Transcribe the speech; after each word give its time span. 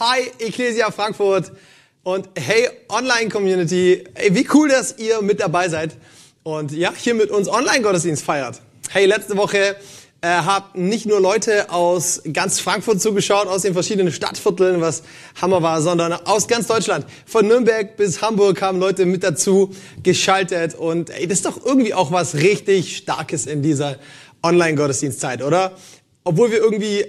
Hi 0.00 0.30
Ecclesia 0.38 0.92
Frankfurt 0.92 1.50
und 2.04 2.28
hey 2.36 2.68
Online-Community. 2.88 4.04
Ey, 4.14 4.32
wie 4.32 4.46
cool, 4.54 4.68
dass 4.68 4.96
ihr 4.96 5.22
mit 5.22 5.40
dabei 5.40 5.68
seid 5.68 5.96
und 6.44 6.70
ja, 6.70 6.92
hier 6.94 7.14
mit 7.14 7.32
uns 7.32 7.48
Online-Gottesdienst 7.48 8.22
feiert. 8.22 8.60
Hey, 8.90 9.06
letzte 9.06 9.36
Woche 9.36 9.74
äh, 10.20 10.28
haben 10.28 10.86
nicht 10.86 11.06
nur 11.06 11.20
Leute 11.20 11.70
aus 11.70 12.22
ganz 12.32 12.60
Frankfurt 12.60 13.00
zugeschaut, 13.00 13.48
aus 13.48 13.62
den 13.62 13.72
verschiedenen 13.72 14.12
Stadtvierteln, 14.12 14.80
was 14.80 15.02
Hammer 15.42 15.64
war, 15.64 15.82
sondern 15.82 16.12
aus 16.12 16.46
ganz 16.46 16.68
Deutschland. 16.68 17.04
Von 17.26 17.48
Nürnberg 17.48 17.96
bis 17.96 18.22
Hamburg 18.22 18.62
haben 18.62 18.78
Leute 18.78 19.04
mit 19.04 19.24
dazu 19.24 19.74
geschaltet 20.04 20.76
und 20.76 21.10
ey, 21.10 21.26
das 21.26 21.38
ist 21.38 21.46
doch 21.46 21.66
irgendwie 21.66 21.92
auch 21.92 22.12
was 22.12 22.36
richtig 22.36 22.98
Starkes 22.98 23.46
in 23.46 23.62
dieser 23.62 23.96
Online-Gottesdienstzeit, 24.44 25.42
oder? 25.42 25.72
Obwohl 26.22 26.52
wir 26.52 26.58
irgendwie 26.58 27.04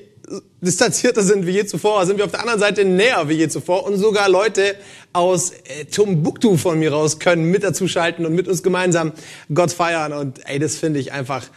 distanzierter 0.61 1.23
sind 1.23 1.45
wie 1.45 1.51
je 1.51 1.65
zuvor, 1.65 2.05
sind 2.05 2.17
wir 2.17 2.25
auf 2.25 2.31
der 2.31 2.41
anderen 2.41 2.59
Seite 2.59 2.85
näher 2.85 3.27
wie 3.29 3.33
je 3.33 3.47
zuvor 3.47 3.85
und 3.85 3.97
sogar 3.97 4.29
Leute 4.29 4.75
aus 5.13 5.51
äh, 5.51 5.85
Timbuktu 5.85 6.57
von 6.57 6.79
mir 6.79 6.91
raus 6.91 7.19
können 7.19 7.45
mit 7.45 7.63
dazuschalten 7.63 8.25
und 8.25 8.33
mit 8.33 8.47
uns 8.47 8.63
gemeinsam 8.63 9.13
Gott 9.53 9.71
feiern 9.71 10.13
und 10.13 10.47
ey, 10.47 10.59
das 10.59 10.75
finde 10.75 10.99
ich 10.99 11.11
einfach 11.11 11.47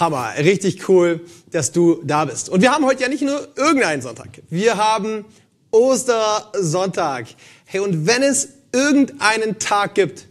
Hammer. 0.00 0.32
Richtig 0.38 0.88
cool, 0.88 1.20
dass 1.50 1.72
du 1.72 2.00
da 2.04 2.24
bist. 2.24 2.48
Und 2.48 2.62
wir 2.62 2.72
haben 2.72 2.84
heute 2.86 3.02
ja 3.02 3.08
nicht 3.08 3.22
nur 3.22 3.48
irgendeinen 3.56 4.02
Sonntag. 4.02 4.28
Wir 4.48 4.76
haben 4.76 5.24
Ostersonntag. 5.70 7.26
Hey, 7.64 7.80
und 7.80 8.06
wenn 8.06 8.22
es 8.22 8.48
irgendeinen 8.72 9.58
Tag 9.58 9.94
gibt, 9.94 10.26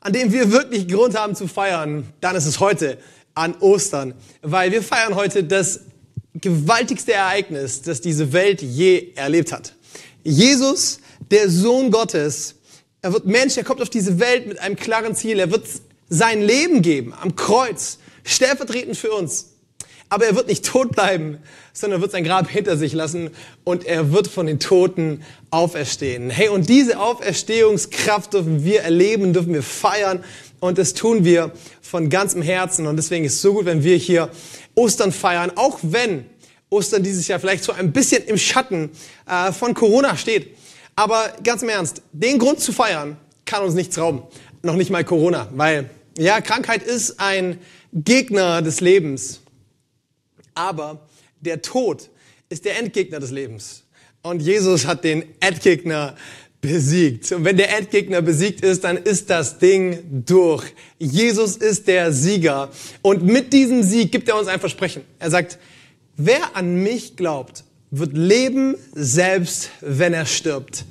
an 0.00 0.12
dem 0.12 0.32
wir 0.32 0.52
wirklich 0.52 0.88
Grund 0.88 1.18
haben 1.18 1.34
zu 1.34 1.48
feiern, 1.48 2.06
dann 2.20 2.36
ist 2.36 2.46
es 2.46 2.60
heute 2.60 2.98
an 3.34 3.54
Ostern, 3.60 4.14
weil 4.42 4.72
wir 4.72 4.82
feiern 4.82 5.14
heute 5.14 5.44
das 5.44 5.80
gewaltigste 6.40 7.12
Ereignis, 7.12 7.82
das 7.82 8.00
diese 8.00 8.32
Welt 8.32 8.62
je 8.62 9.12
erlebt 9.14 9.52
hat. 9.52 9.74
Jesus, 10.22 11.00
der 11.30 11.48
Sohn 11.48 11.90
Gottes, 11.90 12.56
er 13.02 13.12
wird 13.12 13.26
Mensch, 13.26 13.56
er 13.56 13.64
kommt 13.64 13.82
auf 13.82 13.90
diese 13.90 14.18
Welt 14.18 14.46
mit 14.46 14.58
einem 14.58 14.76
klaren 14.76 15.14
Ziel. 15.14 15.38
Er 15.38 15.50
wird 15.50 15.66
sein 16.08 16.42
Leben 16.42 16.82
geben 16.82 17.14
am 17.20 17.36
Kreuz, 17.36 17.98
stellvertretend 18.24 18.96
für 18.96 19.12
uns. 19.12 19.52
Aber 20.08 20.24
er 20.26 20.36
wird 20.36 20.46
nicht 20.46 20.64
tot 20.64 20.92
bleiben, 20.92 21.38
sondern 21.72 22.00
wird 22.00 22.12
sein 22.12 22.22
Grab 22.22 22.48
hinter 22.48 22.76
sich 22.76 22.92
lassen 22.92 23.30
und 23.64 23.84
er 23.84 24.12
wird 24.12 24.28
von 24.28 24.46
den 24.46 24.60
Toten 24.60 25.22
auferstehen. 25.50 26.30
Hey, 26.30 26.48
und 26.48 26.68
diese 26.68 27.00
Auferstehungskraft 27.00 28.32
dürfen 28.32 28.64
wir 28.64 28.82
erleben, 28.82 29.32
dürfen 29.32 29.52
wir 29.52 29.64
feiern 29.64 30.24
und 30.60 30.78
das 30.78 30.94
tun 30.94 31.24
wir 31.24 31.52
von 31.82 32.08
ganzem 32.08 32.40
Herzen. 32.40 32.86
Und 32.86 32.96
deswegen 32.96 33.24
ist 33.24 33.34
es 33.34 33.42
so 33.42 33.54
gut, 33.54 33.64
wenn 33.64 33.82
wir 33.82 33.96
hier 33.96 34.30
Ostern 34.76 35.10
feiern, 35.10 35.50
auch 35.56 35.80
wenn 35.82 36.26
Ostern 36.70 37.02
dieses 37.02 37.26
Jahr 37.26 37.40
vielleicht 37.40 37.64
so 37.64 37.72
ein 37.72 37.92
bisschen 37.92 38.24
im 38.24 38.38
Schatten 38.38 38.90
äh, 39.28 39.50
von 39.52 39.74
Corona 39.74 40.16
steht. 40.16 40.56
Aber 40.94 41.32
ganz 41.42 41.62
im 41.62 41.68
Ernst, 41.68 42.02
den 42.12 42.38
Grund 42.38 42.60
zu 42.60 42.72
feiern 42.72 43.16
kann 43.44 43.64
uns 43.64 43.74
nichts 43.74 43.98
rauben. 43.98 44.22
Noch 44.62 44.74
nicht 44.76 44.90
mal 44.90 45.04
Corona, 45.04 45.48
weil 45.54 45.90
ja, 46.18 46.40
Krankheit 46.40 46.82
ist 46.82 47.20
ein 47.20 47.58
Gegner 47.92 48.62
des 48.62 48.80
Lebens. 48.80 49.40
Aber 50.54 51.06
der 51.40 51.62
Tod 51.62 52.08
ist 52.48 52.64
der 52.64 52.78
Endgegner 52.78 53.20
des 53.20 53.30
Lebens. 53.30 53.84
Und 54.22 54.40
Jesus 54.40 54.86
hat 54.86 55.04
den 55.04 55.24
Endgegner 55.40 56.16
besiegt. 56.66 57.32
Und 57.32 57.44
wenn 57.44 57.56
der 57.56 57.76
Endgegner 57.76 58.22
besiegt 58.22 58.62
ist, 58.62 58.84
dann 58.84 58.96
ist 58.96 59.30
das 59.30 59.58
Ding 59.58 59.98
durch. 60.26 60.64
Jesus 60.98 61.56
ist 61.56 61.86
der 61.86 62.12
Sieger. 62.12 62.70
Und 63.02 63.24
mit 63.24 63.52
diesem 63.52 63.82
Sieg 63.82 64.12
gibt 64.12 64.28
er 64.28 64.38
uns 64.38 64.48
ein 64.48 64.60
Versprechen. 64.60 65.02
Er 65.18 65.30
sagt, 65.30 65.58
wer 66.16 66.56
an 66.56 66.82
mich 66.82 67.16
glaubt, 67.16 67.64
wird 67.90 68.16
leben, 68.16 68.76
selbst 68.94 69.70
wenn 69.80 70.12
er 70.12 70.26
stirbt. 70.26 70.84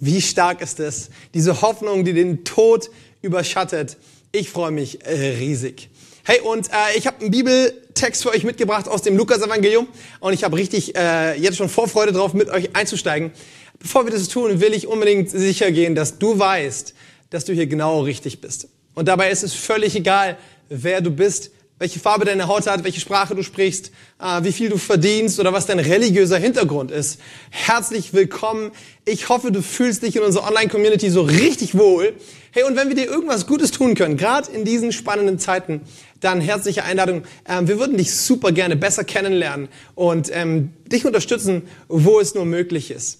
Wie 0.00 0.20
stark 0.20 0.60
ist 0.62 0.80
es? 0.80 1.10
Diese 1.34 1.62
Hoffnung, 1.62 2.04
die 2.04 2.12
den 2.12 2.44
Tod 2.44 2.90
überschattet. 3.22 3.96
Ich 4.32 4.50
freue 4.50 4.70
mich 4.70 4.98
riesig. 5.06 5.90
Hey, 6.24 6.40
und 6.40 6.68
äh, 6.68 6.96
ich 6.96 7.06
habe 7.06 7.20
einen 7.20 7.30
Bibeltext 7.30 8.22
für 8.22 8.30
euch 8.30 8.44
mitgebracht 8.44 8.86
aus 8.88 9.02
dem 9.02 9.16
Lukas-Evangelium 9.16 9.88
und 10.20 10.32
ich 10.32 10.44
habe 10.44 10.56
richtig 10.56 10.94
äh, 10.94 11.34
jetzt 11.38 11.56
schon 11.56 11.68
Vorfreude 11.68 12.12
drauf, 12.12 12.34
mit 12.34 12.50
euch 12.50 12.76
einzusteigen. 12.76 13.32
Bevor 13.80 14.04
wir 14.04 14.12
das 14.12 14.28
tun, 14.28 14.60
will 14.60 14.74
ich 14.74 14.86
unbedingt 14.86 15.30
sicher 15.30 15.72
gehen, 15.72 15.94
dass 15.94 16.18
du 16.18 16.38
weißt, 16.38 16.94
dass 17.30 17.46
du 17.46 17.54
hier 17.54 17.66
genau 17.66 18.02
richtig 18.02 18.42
bist. 18.42 18.68
Und 18.94 19.08
dabei 19.08 19.30
ist 19.30 19.42
es 19.42 19.54
völlig 19.54 19.96
egal, 19.96 20.36
wer 20.68 21.00
du 21.00 21.10
bist, 21.10 21.50
welche 21.78 21.98
Farbe 21.98 22.26
deine 22.26 22.46
Haut 22.46 22.66
hat, 22.66 22.84
welche 22.84 23.00
Sprache 23.00 23.34
du 23.34 23.42
sprichst, 23.42 23.90
äh, 24.20 24.44
wie 24.44 24.52
viel 24.52 24.68
du 24.68 24.76
verdienst 24.76 25.40
oder 25.40 25.54
was 25.54 25.64
dein 25.64 25.78
religiöser 25.78 26.36
Hintergrund 26.36 26.90
ist. 26.90 27.20
Herzlich 27.48 28.12
willkommen. 28.12 28.70
Ich 29.06 29.30
hoffe, 29.30 29.50
du 29.50 29.62
fühlst 29.62 30.02
dich 30.02 30.14
in 30.14 30.22
unserer 30.22 30.46
Online-Community 30.48 31.08
so 31.08 31.22
richtig 31.22 31.74
wohl. 31.78 32.12
Hey, 32.50 32.64
und 32.64 32.76
wenn 32.76 32.88
wir 32.88 32.96
dir 32.96 33.06
irgendwas 33.06 33.46
Gutes 33.46 33.70
tun 33.70 33.94
können, 33.94 34.18
gerade 34.18 34.52
in 34.52 34.66
diesen 34.66 34.92
spannenden 34.92 35.38
Zeiten, 35.38 35.80
dann 36.20 36.42
herzliche 36.42 36.84
Einladung. 36.84 37.22
Ähm, 37.48 37.66
wir 37.66 37.78
würden 37.78 37.96
dich 37.96 38.14
super 38.14 38.52
gerne 38.52 38.76
besser 38.76 39.04
kennenlernen 39.04 39.68
und 39.94 40.28
ähm, 40.34 40.74
dich 40.84 41.06
unterstützen, 41.06 41.62
wo 41.88 42.20
es 42.20 42.34
nur 42.34 42.44
möglich 42.44 42.90
ist. 42.90 43.19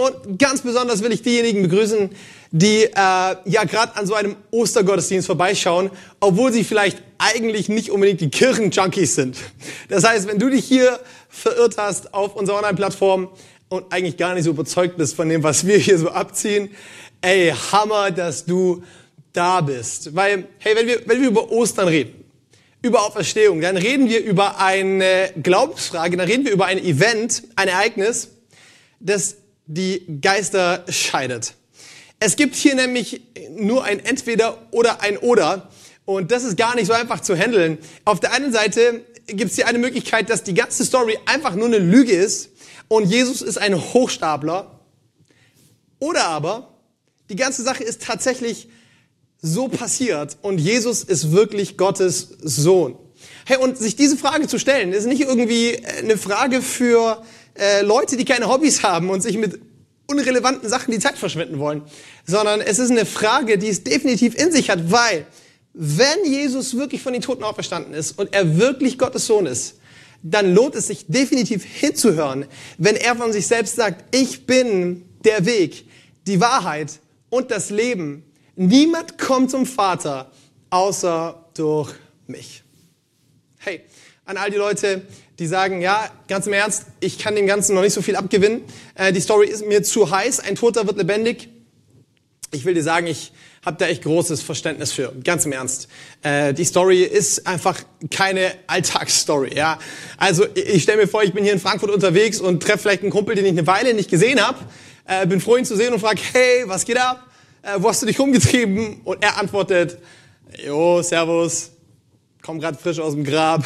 Und 0.00 0.38
ganz 0.38 0.62
besonders 0.62 1.02
will 1.02 1.12
ich 1.12 1.20
diejenigen 1.20 1.60
begrüßen, 1.60 2.08
die 2.52 2.84
äh, 2.84 2.90
ja 2.94 3.64
gerade 3.64 3.96
an 3.96 4.06
so 4.06 4.14
einem 4.14 4.34
Ostergottesdienst 4.50 5.26
vorbeischauen, 5.26 5.90
obwohl 6.20 6.54
sie 6.54 6.64
vielleicht 6.64 7.02
eigentlich 7.18 7.68
nicht 7.68 7.90
unbedingt 7.90 8.22
die 8.22 8.30
Kirchenjunkies 8.30 9.14
sind. 9.14 9.36
Das 9.90 10.04
heißt, 10.04 10.26
wenn 10.26 10.38
du 10.38 10.48
dich 10.48 10.64
hier 10.64 10.98
verirrt 11.28 11.76
hast 11.76 12.14
auf 12.14 12.34
unserer 12.34 12.56
Online-Plattform 12.56 13.28
und 13.68 13.92
eigentlich 13.92 14.16
gar 14.16 14.32
nicht 14.32 14.44
so 14.44 14.50
überzeugt 14.50 14.96
bist 14.96 15.16
von 15.16 15.28
dem, 15.28 15.42
was 15.42 15.66
wir 15.66 15.76
hier 15.76 15.98
so 15.98 16.08
abziehen, 16.08 16.70
ey, 17.20 17.52
Hammer, 17.70 18.10
dass 18.10 18.46
du 18.46 18.82
da 19.34 19.60
bist. 19.60 20.16
Weil, 20.16 20.46
hey, 20.60 20.76
wenn 20.76 20.86
wir, 20.86 21.02
wenn 21.04 21.20
wir 21.20 21.28
über 21.28 21.52
Ostern 21.52 21.88
reden, 21.88 22.24
über 22.80 23.04
Auferstehung, 23.06 23.60
dann 23.60 23.76
reden 23.76 24.08
wir 24.08 24.24
über 24.24 24.58
eine 24.60 25.30
Glaubensfrage, 25.42 26.16
dann 26.16 26.26
reden 26.26 26.46
wir 26.46 26.52
über 26.52 26.64
ein 26.64 26.78
Event, 26.78 27.42
ein 27.54 27.68
Ereignis, 27.68 28.30
das 28.98 29.36
die 29.72 30.20
Geister 30.20 30.84
scheidet. 30.88 31.54
Es 32.18 32.36
gibt 32.36 32.56
hier 32.56 32.74
nämlich 32.74 33.22
nur 33.56 33.84
ein 33.84 34.04
Entweder 34.04 34.58
oder 34.72 35.00
ein 35.00 35.16
Oder. 35.16 35.70
Und 36.04 36.32
das 36.32 36.42
ist 36.42 36.56
gar 36.56 36.74
nicht 36.74 36.86
so 36.86 36.92
einfach 36.92 37.20
zu 37.20 37.36
handeln. 37.36 37.78
Auf 38.04 38.18
der 38.18 38.32
einen 38.32 38.52
Seite 38.52 39.04
gibt 39.26 39.50
es 39.50 39.56
hier 39.56 39.68
eine 39.68 39.78
Möglichkeit, 39.78 40.28
dass 40.28 40.42
die 40.42 40.54
ganze 40.54 40.84
Story 40.84 41.18
einfach 41.26 41.54
nur 41.54 41.66
eine 41.66 41.78
Lüge 41.78 42.12
ist 42.12 42.50
und 42.88 43.04
Jesus 43.04 43.42
ist 43.42 43.58
ein 43.58 43.76
Hochstapler. 43.76 44.80
Oder 46.00 46.26
aber 46.26 46.74
die 47.28 47.36
ganze 47.36 47.62
Sache 47.62 47.84
ist 47.84 48.02
tatsächlich 48.02 48.68
so 49.40 49.68
passiert 49.68 50.36
und 50.42 50.58
Jesus 50.58 51.04
ist 51.04 51.30
wirklich 51.30 51.76
Gottes 51.76 52.36
Sohn. 52.42 52.98
Hey, 53.46 53.58
und 53.58 53.78
sich 53.78 53.94
diese 53.94 54.16
Frage 54.16 54.48
zu 54.48 54.58
stellen, 54.58 54.92
ist 54.92 55.06
nicht 55.06 55.22
irgendwie 55.22 55.80
eine 55.86 56.18
Frage 56.18 56.60
für 56.60 57.22
äh, 57.54 57.82
Leute, 57.82 58.16
die 58.16 58.24
keine 58.24 58.48
Hobbys 58.48 58.82
haben 58.82 59.10
und 59.10 59.22
sich 59.22 59.36
mit 59.36 59.60
unrelevanten 60.06 60.68
Sachen 60.68 60.90
die 60.90 60.98
Zeit 60.98 61.16
verschwenden 61.16 61.58
wollen, 61.58 61.82
sondern 62.26 62.60
es 62.60 62.78
ist 62.78 62.90
eine 62.90 63.06
Frage, 63.06 63.58
die 63.58 63.68
es 63.68 63.84
definitiv 63.84 64.34
in 64.34 64.50
sich 64.52 64.70
hat, 64.70 64.90
weil 64.90 65.26
wenn 65.72 66.24
Jesus 66.24 66.76
wirklich 66.76 67.00
von 67.00 67.12
den 67.12 67.22
Toten 67.22 67.44
auferstanden 67.44 67.94
ist 67.94 68.18
und 68.18 68.34
er 68.34 68.58
wirklich 68.58 68.98
Gottes 68.98 69.26
Sohn 69.26 69.46
ist, 69.46 69.76
dann 70.22 70.52
lohnt 70.54 70.74
es 70.74 70.88
sich 70.88 71.06
definitiv 71.06 71.64
hinzuhören, 71.64 72.46
wenn 72.76 72.96
er 72.96 73.16
von 73.16 73.32
sich 73.32 73.46
selbst 73.46 73.76
sagt, 73.76 74.14
ich 74.14 74.46
bin 74.46 75.08
der 75.24 75.46
Weg, 75.46 75.86
die 76.26 76.40
Wahrheit 76.40 76.98
und 77.30 77.50
das 77.50 77.70
Leben. 77.70 78.24
Niemand 78.56 79.16
kommt 79.16 79.50
zum 79.50 79.64
Vater 79.64 80.30
außer 80.68 81.46
durch 81.54 81.92
mich. 82.26 82.62
Hey, 83.58 83.82
an 84.30 84.36
all 84.36 84.50
die 84.50 84.56
Leute, 84.56 85.02
die 85.40 85.46
sagen, 85.46 85.80
ja, 85.82 86.08
ganz 86.28 86.46
im 86.46 86.52
Ernst, 86.52 86.84
ich 87.00 87.18
kann 87.18 87.34
dem 87.34 87.48
Ganzen 87.48 87.74
noch 87.74 87.82
nicht 87.82 87.92
so 87.92 88.00
viel 88.00 88.14
abgewinnen. 88.14 88.62
Äh, 88.94 89.12
die 89.12 89.20
Story 89.20 89.48
ist 89.48 89.66
mir 89.66 89.82
zu 89.82 90.10
heiß, 90.10 90.38
ein 90.40 90.54
Toter 90.54 90.86
wird 90.86 90.96
lebendig. 90.96 91.48
Ich 92.52 92.64
will 92.64 92.74
dir 92.74 92.82
sagen, 92.82 93.08
ich 93.08 93.32
habe 93.64 93.76
da 93.76 93.86
echt 93.86 94.04
großes 94.04 94.40
Verständnis 94.42 94.92
für, 94.92 95.12
ganz 95.24 95.46
im 95.46 95.52
Ernst. 95.52 95.88
Äh, 96.22 96.54
die 96.54 96.64
Story 96.64 97.02
ist 97.02 97.44
einfach 97.46 97.80
keine 98.10 98.52
Alltagsstory. 98.68 99.56
Ja? 99.56 99.80
Also 100.16 100.46
ich 100.54 100.84
stelle 100.84 101.02
mir 101.02 101.08
vor, 101.08 101.24
ich 101.24 101.32
bin 101.32 101.42
hier 101.42 101.52
in 101.52 101.60
Frankfurt 101.60 101.90
unterwegs 101.90 102.40
und 102.40 102.62
treffe 102.62 102.78
vielleicht 102.78 103.02
einen 103.02 103.10
Kumpel, 103.10 103.34
den 103.34 103.44
ich 103.44 103.52
eine 103.52 103.66
Weile 103.66 103.94
nicht 103.94 104.10
gesehen 104.10 104.40
habe. 104.40 104.58
Äh, 105.06 105.26
bin 105.26 105.40
froh, 105.40 105.56
ihn 105.56 105.64
zu 105.64 105.76
sehen 105.76 105.92
und 105.92 105.98
frage, 105.98 106.20
hey, 106.32 106.62
was 106.66 106.84
geht 106.84 106.98
ab? 106.98 107.26
Äh, 107.62 107.74
wo 107.78 107.88
hast 107.88 108.00
du 108.00 108.06
dich 108.06 108.18
rumgetrieben? 108.18 109.00
Und 109.02 109.22
er 109.22 109.38
antwortet, 109.38 109.98
jo, 110.64 111.02
servus, 111.02 111.72
komm 112.42 112.60
grad 112.60 112.80
frisch 112.80 113.00
aus 113.00 113.14
dem 113.14 113.24
Grab, 113.24 113.64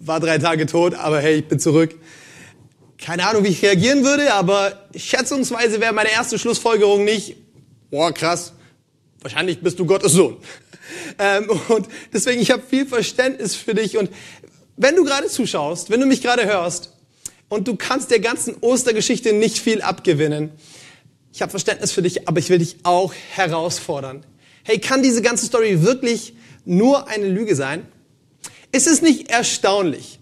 war 0.00 0.18
drei 0.18 0.38
Tage 0.38 0.66
tot, 0.66 0.94
aber 0.94 1.20
hey, 1.20 1.36
ich 1.36 1.48
bin 1.48 1.60
zurück. 1.60 1.94
Keine 2.98 3.26
Ahnung, 3.26 3.44
wie 3.44 3.48
ich 3.48 3.62
reagieren 3.62 4.04
würde, 4.04 4.34
aber 4.34 4.88
schätzungsweise 4.94 5.80
wäre 5.80 5.92
meine 5.92 6.10
erste 6.10 6.38
Schlussfolgerung 6.38 7.04
nicht, 7.04 7.36
boah, 7.90 8.12
krass, 8.12 8.52
wahrscheinlich 9.20 9.60
bist 9.60 9.78
du 9.78 9.86
Gottes 9.86 10.12
Sohn. 10.12 10.36
Ähm, 11.20 11.48
und 11.68 11.86
deswegen, 12.12 12.40
ich 12.40 12.50
habe 12.50 12.64
viel 12.68 12.84
Verständnis 12.84 13.54
für 13.54 13.74
dich. 13.74 13.96
Und 13.96 14.10
wenn 14.76 14.96
du 14.96 15.04
gerade 15.04 15.28
zuschaust, 15.28 15.88
wenn 15.88 16.00
du 16.00 16.06
mich 16.06 16.20
gerade 16.20 16.46
hörst 16.46 16.90
und 17.50 17.68
du 17.68 17.76
kannst 17.76 18.10
der 18.10 18.20
ganzen 18.20 18.56
Ostergeschichte 18.60 19.32
nicht 19.32 19.58
viel 19.58 19.82
abgewinnen. 19.82 20.50
Ich 21.32 21.42
habe 21.42 21.50
Verständnis 21.50 21.92
für 21.92 22.00
dich, 22.00 22.26
aber 22.26 22.38
ich 22.38 22.48
will 22.48 22.58
dich 22.58 22.78
auch 22.84 23.12
herausfordern. 23.34 24.24
Hey, 24.64 24.78
kann 24.78 25.02
diese 25.02 25.20
ganze 25.20 25.46
Story 25.46 25.82
wirklich 25.82 26.34
nur 26.64 27.08
eine 27.08 27.28
Lüge 27.28 27.54
sein? 27.54 27.86
Ist 28.72 28.86
es 28.86 29.02
nicht 29.02 29.30
erstaunlich, 29.30 30.20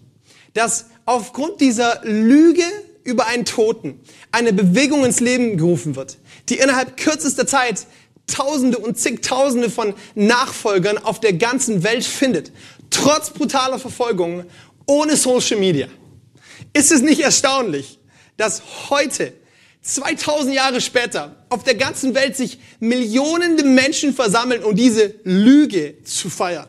dass 0.53 0.87
aufgrund 1.05 1.61
dieser 1.61 2.01
Lüge 2.03 2.63
über 3.03 3.27
einen 3.27 3.45
Toten 3.45 3.99
eine 4.31 4.53
Bewegung 4.53 5.05
ins 5.05 5.19
Leben 5.19 5.57
gerufen 5.57 5.95
wird, 5.95 6.17
die 6.49 6.55
innerhalb 6.55 6.97
kürzester 6.97 7.47
Zeit 7.47 7.85
Tausende 8.27 8.77
und 8.77 8.97
zigtausende 8.97 9.71
von 9.71 9.95
Nachfolgern 10.13 10.99
auf 10.99 11.19
der 11.19 11.33
ganzen 11.33 11.83
Welt 11.83 12.03
findet, 12.05 12.51
trotz 12.91 13.31
brutaler 13.31 13.79
Verfolgung, 13.79 14.45
ohne 14.85 15.15
Social 15.15 15.59
Media. 15.59 15.87
Ist 16.73 16.91
es 16.91 17.01
nicht 17.01 17.21
erstaunlich, 17.21 17.99
dass 18.37 18.61
heute, 18.89 19.33
2000 19.81 20.53
Jahre 20.53 20.81
später, 20.81 21.43
auf 21.49 21.63
der 21.63 21.75
ganzen 21.75 22.13
Welt 22.13 22.35
sich 22.35 22.59
Millionen 22.79 23.73
Menschen 23.73 24.13
versammeln, 24.13 24.63
um 24.63 24.75
diese 24.75 25.15
Lüge 25.23 26.03
zu 26.03 26.29
feiern? 26.29 26.67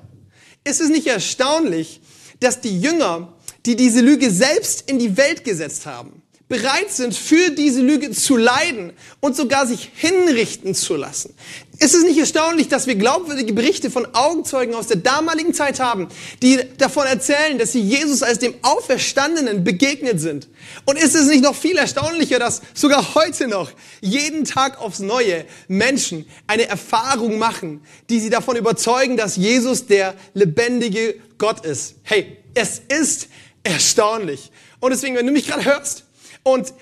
Ist 0.64 0.80
es 0.80 0.88
nicht 0.90 1.06
erstaunlich, 1.06 2.00
dass 2.40 2.60
die 2.60 2.80
Jünger, 2.80 3.32
die 3.66 3.76
diese 3.76 4.00
Lüge 4.00 4.30
selbst 4.30 4.88
in 4.90 4.98
die 4.98 5.16
Welt 5.16 5.44
gesetzt 5.44 5.86
haben, 5.86 6.19
bereit 6.50 6.90
sind, 6.90 7.14
für 7.14 7.50
diese 7.50 7.80
Lüge 7.80 8.10
zu 8.10 8.36
leiden 8.36 8.92
und 9.20 9.36
sogar 9.36 9.68
sich 9.68 9.88
hinrichten 9.94 10.74
zu 10.74 10.96
lassen. 10.96 11.32
Ist 11.78 11.94
es 11.94 12.02
nicht 12.02 12.18
erstaunlich, 12.18 12.66
dass 12.66 12.88
wir 12.88 12.96
glaubwürdige 12.96 13.52
Berichte 13.52 13.88
von 13.88 14.06
Augenzeugen 14.14 14.74
aus 14.74 14.88
der 14.88 14.96
damaligen 14.96 15.54
Zeit 15.54 15.78
haben, 15.78 16.08
die 16.42 16.58
davon 16.76 17.06
erzählen, 17.06 17.56
dass 17.56 17.70
sie 17.70 17.80
Jesus 17.80 18.24
als 18.24 18.40
dem 18.40 18.52
Auferstandenen 18.62 19.62
begegnet 19.62 20.20
sind? 20.20 20.48
Und 20.86 20.98
ist 20.98 21.14
es 21.14 21.28
nicht 21.28 21.44
noch 21.44 21.54
viel 21.54 21.78
erstaunlicher, 21.78 22.40
dass 22.40 22.62
sogar 22.74 23.14
heute 23.14 23.46
noch 23.46 23.70
jeden 24.00 24.44
Tag 24.44 24.80
aufs 24.80 24.98
Neue 24.98 25.44
Menschen 25.68 26.26
eine 26.48 26.66
Erfahrung 26.66 27.38
machen, 27.38 27.80
die 28.10 28.18
sie 28.18 28.28
davon 28.28 28.56
überzeugen, 28.56 29.16
dass 29.16 29.36
Jesus 29.36 29.86
der 29.86 30.14
lebendige 30.34 31.14
Gott 31.38 31.64
ist? 31.64 31.94
Hey, 32.02 32.38
es 32.54 32.82
ist 32.88 33.28
erstaunlich. 33.62 34.50
Und 34.80 34.90
deswegen, 34.90 35.14
wenn 35.14 35.26
du 35.26 35.32
mich 35.32 35.46
gerade 35.46 35.64
hörst, 35.64 36.06
und 36.52 36.72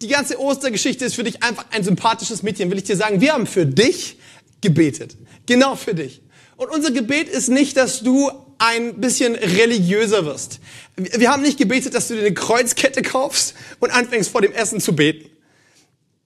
die 0.00 0.08
ganze 0.08 0.40
Ostergeschichte 0.40 1.04
ist 1.04 1.14
für 1.14 1.24
dich 1.24 1.42
einfach 1.42 1.66
ein 1.70 1.82
sympathisches 1.82 2.42
Mädchen, 2.42 2.70
will 2.70 2.78
ich 2.78 2.84
dir 2.84 2.96
sagen. 2.96 3.20
Wir 3.20 3.32
haben 3.32 3.46
für 3.46 3.66
dich 3.66 4.18
gebetet. 4.60 5.16
Genau 5.46 5.74
für 5.76 5.94
dich. 5.94 6.22
Und 6.56 6.70
unser 6.70 6.90
Gebet 6.90 7.28
ist 7.28 7.48
nicht, 7.48 7.76
dass 7.76 8.02
du 8.02 8.30
ein 8.58 9.00
bisschen 9.00 9.34
religiöser 9.34 10.26
wirst. 10.26 10.60
Wir 10.96 11.30
haben 11.30 11.42
nicht 11.42 11.58
gebetet, 11.58 11.94
dass 11.94 12.08
du 12.08 12.14
dir 12.14 12.20
eine 12.20 12.34
Kreuzkette 12.34 13.02
kaufst 13.02 13.54
und 13.78 13.90
anfängst 13.90 14.30
vor 14.30 14.42
dem 14.42 14.52
Essen 14.52 14.80
zu 14.80 14.94
beten. 14.94 15.30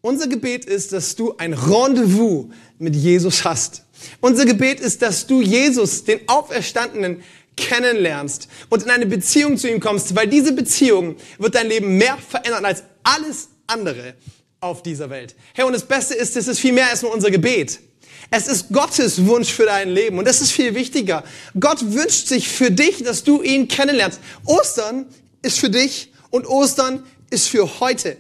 Unser 0.01 0.27
Gebet 0.27 0.65
ist, 0.65 0.93
dass 0.93 1.15
du 1.15 1.37
ein 1.37 1.53
Rendezvous 1.53 2.47
mit 2.79 2.97
Jesus 2.97 3.45
hast. 3.45 3.85
Unser 4.21 4.47
Gebet 4.47 4.81
ist, 4.81 5.03
dass 5.03 5.27
du 5.27 5.41
Jesus, 5.41 6.05
den 6.05 6.21
Auferstandenen, 6.27 7.23
kennenlernst 7.57 8.49
und 8.69 8.83
in 8.83 8.91
eine 8.91 9.07
Beziehung 9.07 9.57
zu 9.59 9.69
ihm 9.69 9.81
kommst, 9.81 10.15
weil 10.15 10.27
diese 10.27 10.53
Beziehung 10.53 11.17
wird 11.39 11.55
dein 11.55 11.69
Leben 11.69 11.97
mehr 11.99 12.17
verändern 12.17 12.65
als 12.65 12.85
alles 13.03 13.49
andere 13.67 14.15
auf 14.61 14.83
dieser 14.83 15.11
Welt. 15.11 15.35
Hey, 15.55 15.65
und 15.65 15.73
das 15.73 15.85
Beste 15.85 16.15
ist, 16.15 16.37
es 16.37 16.49
ist 16.49 16.61
viel 16.61 16.73
mehr 16.73 16.89
als 16.89 17.03
nur 17.03 17.13
unser 17.13 17.31
Gebet. 17.31 17.81
Es 18.31 18.47
ist 18.47 18.69
Gottes 18.71 19.27
Wunsch 19.27 19.53
für 19.53 19.67
dein 19.67 19.91
Leben 19.91 20.19
und 20.19 20.27
das 20.27 20.41
ist 20.41 20.53
viel 20.53 20.75
wichtiger. 20.75 21.25
Gott 21.59 21.93
wünscht 21.93 22.29
sich 22.29 22.49
für 22.49 22.71
dich, 22.71 23.03
dass 23.03 23.25
du 23.25 23.43
ihn 23.43 23.69
kennenlernst. 23.69 24.21
Ostern 24.47 25.07
ist 25.43 25.59
für 25.59 25.69
dich 25.69 26.13
und 26.31 26.47
Ostern 26.47 27.03
ist 27.31 27.49
für 27.49 27.81
heute. 27.81 28.17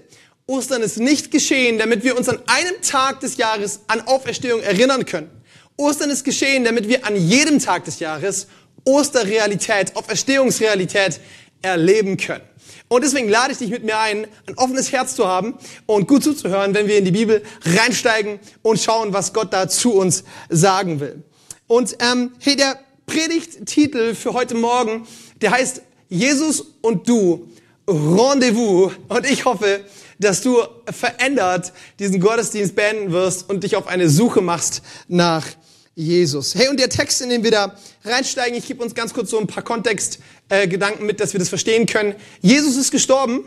Ostern 0.46 0.82
ist 0.82 0.99
nicht 0.99 1.31
geschehen, 1.31 1.79
damit 1.79 2.05
wir 2.05 2.17
uns 2.17 2.29
an 2.29 2.38
einem 2.46 2.82
Tag 2.82 3.20
des 3.20 3.37
Jahres 3.37 3.81
an 3.87 4.02
Auferstehung 4.02 4.61
erinnern 4.61 5.06
können. 5.06 5.31
Ostern 5.76 6.11
ist 6.11 6.25
geschehen, 6.25 6.64
damit 6.64 6.88
wir 6.88 7.06
an 7.06 7.17
jedem 7.17 7.58
Tag 7.58 7.84
des 7.84 7.99
Jahres 7.99 8.49
Osterrealität, 8.84 9.96
Auferstehungsrealität 9.96 11.20
erleben 11.62 12.17
können. 12.17 12.44
Und 12.88 13.02
deswegen 13.05 13.29
lade 13.29 13.52
ich 13.52 13.58
dich 13.58 13.70
mit 13.70 13.84
mir 13.84 13.99
ein, 13.99 14.26
ein 14.46 14.55
offenes 14.56 14.93
Herz 14.93 15.17
zu 15.17 15.26
haben 15.26 15.55
und 15.87 16.08
gut 16.08 16.23
zuzuhören, 16.23 16.75
wenn 16.75 16.88
wir 16.88 16.99
in 16.99 17.06
die 17.06 17.11
Bibel 17.11 17.43
reinsteigen 17.64 18.38
und 18.61 18.79
schauen, 18.81 19.14
was 19.14 19.32
Gott 19.32 19.52
da 19.52 19.67
zu 19.69 19.94
uns 19.94 20.25
sagen 20.50 21.00
will. 21.00 21.23
Und 21.67 21.96
ähm, 22.00 22.32
hey, 22.38 22.55
der 22.55 22.79
Predigttitel 23.06 24.14
für 24.14 24.34
heute 24.34 24.55
Morgen, 24.55 25.06
der 25.40 25.52
heißt 25.52 25.81
Jesus 26.08 26.62
und 26.82 27.08
du, 27.08 27.49
Rendezvous. 27.88 28.93
Und 29.08 29.29
ich 29.29 29.44
hoffe, 29.44 29.81
dass 30.19 30.43
du 30.43 30.62
verändert 30.90 31.73
diesen 31.99 32.20
Gottesdienst 32.20 32.76
beenden 32.76 33.12
wirst 33.12 33.49
und 33.49 33.64
dich 33.64 33.76
auf 33.76 33.87
eine 33.87 34.08
Suche 34.08 34.40
machst 34.40 34.82
nach 35.08 35.46
Jesus. 35.94 36.55
Hey, 36.55 36.69
und 36.69 36.81
der 36.81 36.89
Text, 36.89 37.21
in 37.21 37.29
den 37.29 37.44
wir 37.44 37.50
da 37.50 37.77
reinsteigen, 38.05 38.56
ich 38.56 38.67
gebe 38.67 38.83
uns 38.83 38.94
ganz 38.94 39.12
kurz 39.12 39.31
so 39.31 39.39
ein 39.39 39.47
paar 39.47 39.62
Kontextgedanken 39.62 41.03
äh, 41.03 41.06
mit, 41.06 41.21
dass 41.21 41.35
wir 41.35 41.39
das 41.39 41.49
verstehen 41.49 41.87
können. 41.87 42.15
Jesus 42.41 42.77
ist 42.77 42.91
gestorben 42.91 43.44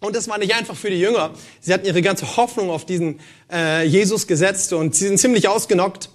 und 0.00 0.16
das 0.16 0.28
war 0.28 0.38
nicht 0.38 0.54
einfach 0.54 0.76
für 0.76 0.90
die 0.90 0.98
Jünger. 0.98 1.34
Sie 1.60 1.72
hatten 1.72 1.86
ihre 1.86 2.00
ganze 2.00 2.36
Hoffnung 2.36 2.70
auf 2.70 2.86
diesen 2.86 3.20
äh, 3.52 3.84
Jesus 3.86 4.26
gesetzt 4.26 4.72
und 4.72 4.94
sie 4.94 5.08
sind 5.08 5.18
ziemlich 5.18 5.48
ausgenockt. 5.48 6.08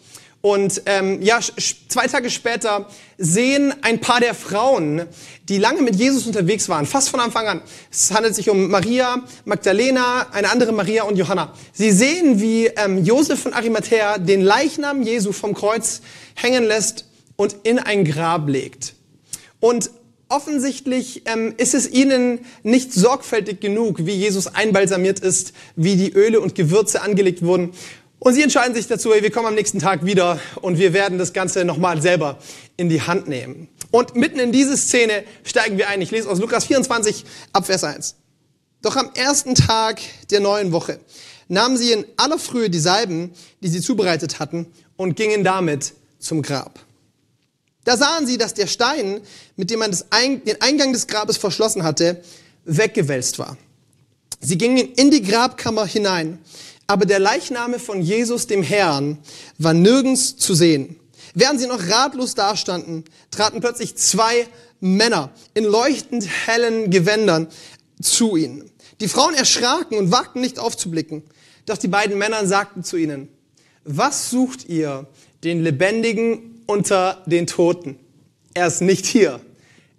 Und 0.45 0.83
ähm, 0.85 1.23
ja, 1.23 1.39
zwei 1.87 2.05
Tage 2.05 2.29
später 2.29 2.87
sehen 3.17 3.73
ein 3.81 3.99
paar 3.99 4.19
der 4.19 4.35
Frauen, 4.35 5.07
die 5.49 5.57
lange 5.57 5.81
mit 5.81 5.95
Jesus 5.95 6.27
unterwegs 6.27 6.69
waren, 6.69 6.85
fast 6.85 7.09
von 7.09 7.19
Anfang 7.19 7.47
an. 7.47 7.61
Es 7.91 8.13
handelt 8.13 8.35
sich 8.35 8.47
um 8.51 8.69
Maria, 8.69 9.23
Magdalena, 9.45 10.27
eine 10.33 10.51
andere 10.51 10.71
Maria 10.71 11.01
und 11.05 11.17
Johanna. 11.17 11.51
Sie 11.73 11.89
sehen, 11.89 12.41
wie 12.41 12.67
ähm, 12.67 13.03
Josef 13.03 13.39
von 13.39 13.53
Arimathea 13.53 14.19
den 14.19 14.41
Leichnam 14.41 15.01
Jesu 15.01 15.31
vom 15.31 15.55
Kreuz 15.55 16.03
hängen 16.35 16.65
lässt 16.65 17.05
und 17.37 17.55
in 17.63 17.79
ein 17.79 18.05
Grab 18.05 18.47
legt. 18.47 18.93
Und 19.59 19.89
offensichtlich 20.29 21.23
ähm, 21.25 21.55
ist 21.57 21.73
es 21.73 21.89
ihnen 21.89 22.45
nicht 22.61 22.93
sorgfältig 22.93 23.61
genug, 23.61 24.05
wie 24.05 24.13
Jesus 24.13 24.45
einbalsamiert 24.45 25.21
ist, 25.21 25.53
wie 25.75 25.95
die 25.95 26.13
Öle 26.13 26.39
und 26.39 26.53
Gewürze 26.53 27.01
angelegt 27.01 27.41
wurden. 27.41 27.71
Und 28.19 28.33
sie 28.33 28.41
entscheiden 28.41 28.73
sich 28.73 28.87
dazu, 28.87 29.09
wir 29.09 29.31
kommen 29.31 29.47
am 29.47 29.55
nächsten 29.55 29.79
Tag 29.79 30.05
wieder 30.05 30.39
und 30.61 30.79
wir 30.79 30.93
werden 30.93 31.17
das 31.17 31.33
Ganze 31.33 31.65
nochmal 31.65 32.01
selber 32.01 32.39
in 32.77 32.89
die 32.89 33.01
Hand 33.01 33.27
nehmen. 33.27 33.67
Und 33.91 34.15
mitten 34.15 34.39
in 34.39 34.51
diese 34.51 34.77
Szene 34.77 35.23
steigen 35.43 35.77
wir 35.77 35.89
ein. 35.89 36.01
Ich 36.01 36.11
lese 36.11 36.29
aus 36.29 36.39
Lukas 36.39 36.65
24 36.65 37.25
ab 37.53 37.65
Vers 37.65 37.83
1. 37.83 38.15
Doch 38.81 38.95
am 38.95 39.09
ersten 39.13 39.55
Tag 39.55 40.01
der 40.31 40.39
neuen 40.39 40.71
Woche 40.71 40.99
nahmen 41.47 41.77
sie 41.77 41.91
in 41.91 42.05
aller 42.17 42.39
Frühe 42.39 42.69
die 42.69 42.79
Salben, 42.79 43.31
die 43.61 43.67
sie 43.67 43.81
zubereitet 43.81 44.39
hatten, 44.39 44.67
und 44.95 45.15
gingen 45.15 45.43
damit 45.43 45.93
zum 46.19 46.41
Grab. 46.41 46.79
Da 47.83 47.97
sahen 47.97 48.25
sie, 48.25 48.37
dass 48.37 48.53
der 48.53 48.67
Stein, 48.67 49.21
mit 49.55 49.69
dem 49.69 49.79
man 49.79 49.91
den 49.91 50.61
Eingang 50.61 50.93
des 50.93 51.07
Grabes 51.07 51.37
verschlossen 51.37 51.83
hatte, 51.83 52.21
weggewälzt 52.63 53.37
war. 53.37 53.57
Sie 54.39 54.57
gingen 54.57 54.93
in 54.93 55.11
die 55.11 55.21
Grabkammer 55.21 55.85
hinein 55.85 56.39
aber 56.87 57.05
der 57.05 57.19
Leichname 57.19 57.79
von 57.79 58.01
Jesus, 58.01 58.47
dem 58.47 58.63
Herrn, 58.63 59.17
war 59.57 59.73
nirgends 59.73 60.37
zu 60.37 60.53
sehen. 60.53 60.97
Während 61.33 61.59
sie 61.59 61.67
noch 61.67 61.89
ratlos 61.89 62.35
dastanden, 62.35 63.03
traten 63.31 63.59
plötzlich 63.59 63.95
zwei 63.97 64.47
Männer 64.79 65.31
in 65.53 65.63
leuchtend 65.63 66.27
hellen 66.45 66.91
Gewändern 66.91 67.47
zu 68.01 68.35
ihnen. 68.35 68.69
Die 69.01 69.07
Frauen 69.07 69.33
erschraken 69.33 69.97
und 69.97 70.11
wagten 70.11 70.41
nicht 70.41 70.59
aufzublicken. 70.59 71.23
Doch 71.65 71.77
die 71.77 71.87
beiden 71.87 72.17
Männer 72.17 72.45
sagten 72.45 72.83
zu 72.83 72.97
ihnen, 72.97 73.27
was 73.83 74.29
sucht 74.29 74.69
ihr 74.69 75.07
den 75.43 75.63
Lebendigen 75.63 76.63
unter 76.67 77.23
den 77.25 77.47
Toten? 77.47 77.99
Er 78.53 78.67
ist 78.67 78.81
nicht 78.81 79.05
hier, 79.05 79.41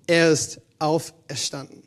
er 0.07 0.31
ist 0.31 0.61
auferstanden. 0.79 1.83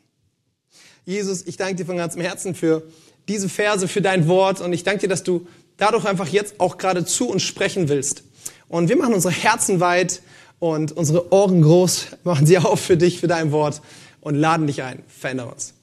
Jesus, 1.04 1.42
ich 1.46 1.56
danke 1.56 1.76
dir 1.76 1.86
von 1.86 1.96
ganzem 1.96 2.20
Herzen 2.20 2.54
für 2.54 2.84
diese 3.30 3.48
Verse, 3.48 3.86
für 3.86 4.02
dein 4.02 4.28
Wort. 4.28 4.60
Und 4.60 4.72
ich 4.72 4.82
danke 4.82 5.02
dir, 5.02 5.08
dass 5.08 5.22
du 5.22 5.46
dadurch 5.76 6.04
einfach 6.04 6.28
jetzt 6.28 6.58
auch 6.58 6.78
gerade 6.78 7.04
zu 7.04 7.28
uns 7.28 7.42
sprechen 7.42 7.88
willst. 7.88 8.24
Und 8.68 8.88
wir 8.88 8.96
machen 8.96 9.14
unsere 9.14 9.32
Herzen 9.32 9.80
weit 9.80 10.20
und 10.58 10.92
unsere 10.92 11.32
Ohren 11.32 11.62
groß, 11.62 12.08
machen 12.24 12.46
sie 12.46 12.58
auf 12.58 12.80
für 12.80 12.96
dich, 12.96 13.20
für 13.20 13.28
dein 13.28 13.52
Wort 13.52 13.80
und 14.20 14.34
laden 14.34 14.66
dich 14.66 14.82
ein. 14.82 15.02
Verändere 15.06 15.52
uns. 15.52 15.74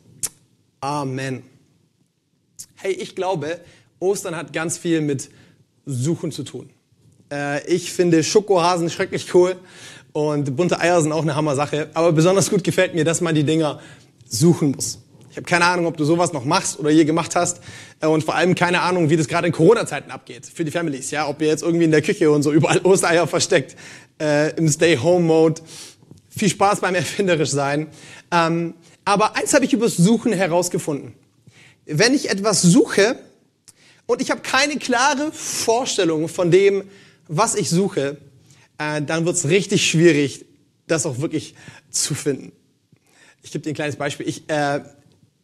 Amen. 0.81 1.41
Hey, 2.75 2.91
ich 2.91 3.15
glaube, 3.15 3.59
Ostern 3.99 4.35
hat 4.35 4.53
ganz 4.53 4.77
viel 4.77 5.01
mit 5.01 5.29
Suchen 5.85 6.31
zu 6.31 6.43
tun. 6.43 6.69
Äh, 7.31 7.65
ich 7.67 7.91
finde 7.91 8.23
Schokohasen 8.23 8.89
schrecklich 8.89 9.33
cool 9.33 9.55
und 10.11 10.55
bunte 10.55 10.79
Eier 10.79 11.01
sind 11.01 11.11
auch 11.11 11.23
eine 11.23 11.35
Hammer-Sache. 11.35 11.89
Aber 11.93 12.11
besonders 12.11 12.49
gut 12.49 12.63
gefällt 12.63 12.93
mir, 12.93 13.05
dass 13.05 13.21
man 13.21 13.33
die 13.33 13.43
Dinger 13.43 13.79
suchen 14.29 14.71
muss. 14.71 14.99
Ich 15.37 15.39
habe 15.39 15.49
keine 15.51 15.65
Ahnung, 15.65 15.85
ob 15.85 15.95
du 15.97 16.03
sowas 16.03 16.33
noch 16.33 16.45
machst 16.45 16.79
oder 16.79 16.89
je 16.89 17.05
gemacht 17.05 17.35
hast 17.35 17.61
äh, 17.99 18.07
und 18.07 18.23
vor 18.23 18.33
allem 18.33 18.55
keine 18.55 18.81
Ahnung, 18.81 19.11
wie 19.11 19.17
das 19.17 19.27
gerade 19.27 19.45
in 19.45 19.53
Corona-Zeiten 19.53 20.09
abgeht 20.09 20.47
für 20.47 20.65
die 20.65 20.71
Families. 20.71 21.11
Ja, 21.11 21.27
ob 21.27 21.43
ihr 21.43 21.47
jetzt 21.47 21.61
irgendwie 21.61 21.85
in 21.85 21.91
der 21.91 22.01
Küche 22.01 22.31
und 22.31 22.41
so 22.41 22.51
überall 22.51 22.79
Ostereier 22.83 23.27
versteckt 23.27 23.75
äh, 24.19 24.55
im 24.55 24.67
Stay-Home-Mode. 24.67 25.61
Viel 26.35 26.49
Spaß 26.49 26.79
beim 26.79 26.95
erfinderisch 26.95 27.51
sein. 27.51 27.85
Ähm, 28.31 28.73
Aber 29.05 29.35
eins 29.35 29.53
habe 29.53 29.63
ich 29.63 29.73
übers 29.73 29.95
Suchen 29.95 30.33
herausgefunden. 30.33 31.13
Wenn 31.85 32.15
ich 32.15 32.31
etwas 32.31 32.63
suche 32.63 33.19
und 34.07 34.23
ich 34.23 34.31
habe 34.31 34.41
keine 34.41 34.77
klare 34.77 35.31
Vorstellung 35.31 36.29
von 36.29 36.49
dem, 36.49 36.85
was 37.27 37.53
ich 37.53 37.69
suche, 37.69 38.17
äh, 38.79 39.03
dann 39.03 39.27
wird 39.27 39.35
es 39.35 39.47
richtig 39.47 39.87
schwierig, 39.87 40.45
das 40.87 41.05
auch 41.05 41.19
wirklich 41.19 41.53
zu 41.91 42.15
finden. 42.15 42.53
Ich 43.43 43.51
gebe 43.51 43.63
dir 43.63 43.69
ein 43.69 43.75
kleines 43.75 43.97
Beispiel. 43.97 44.27
Ich, 44.27 44.49
äh, 44.49 44.81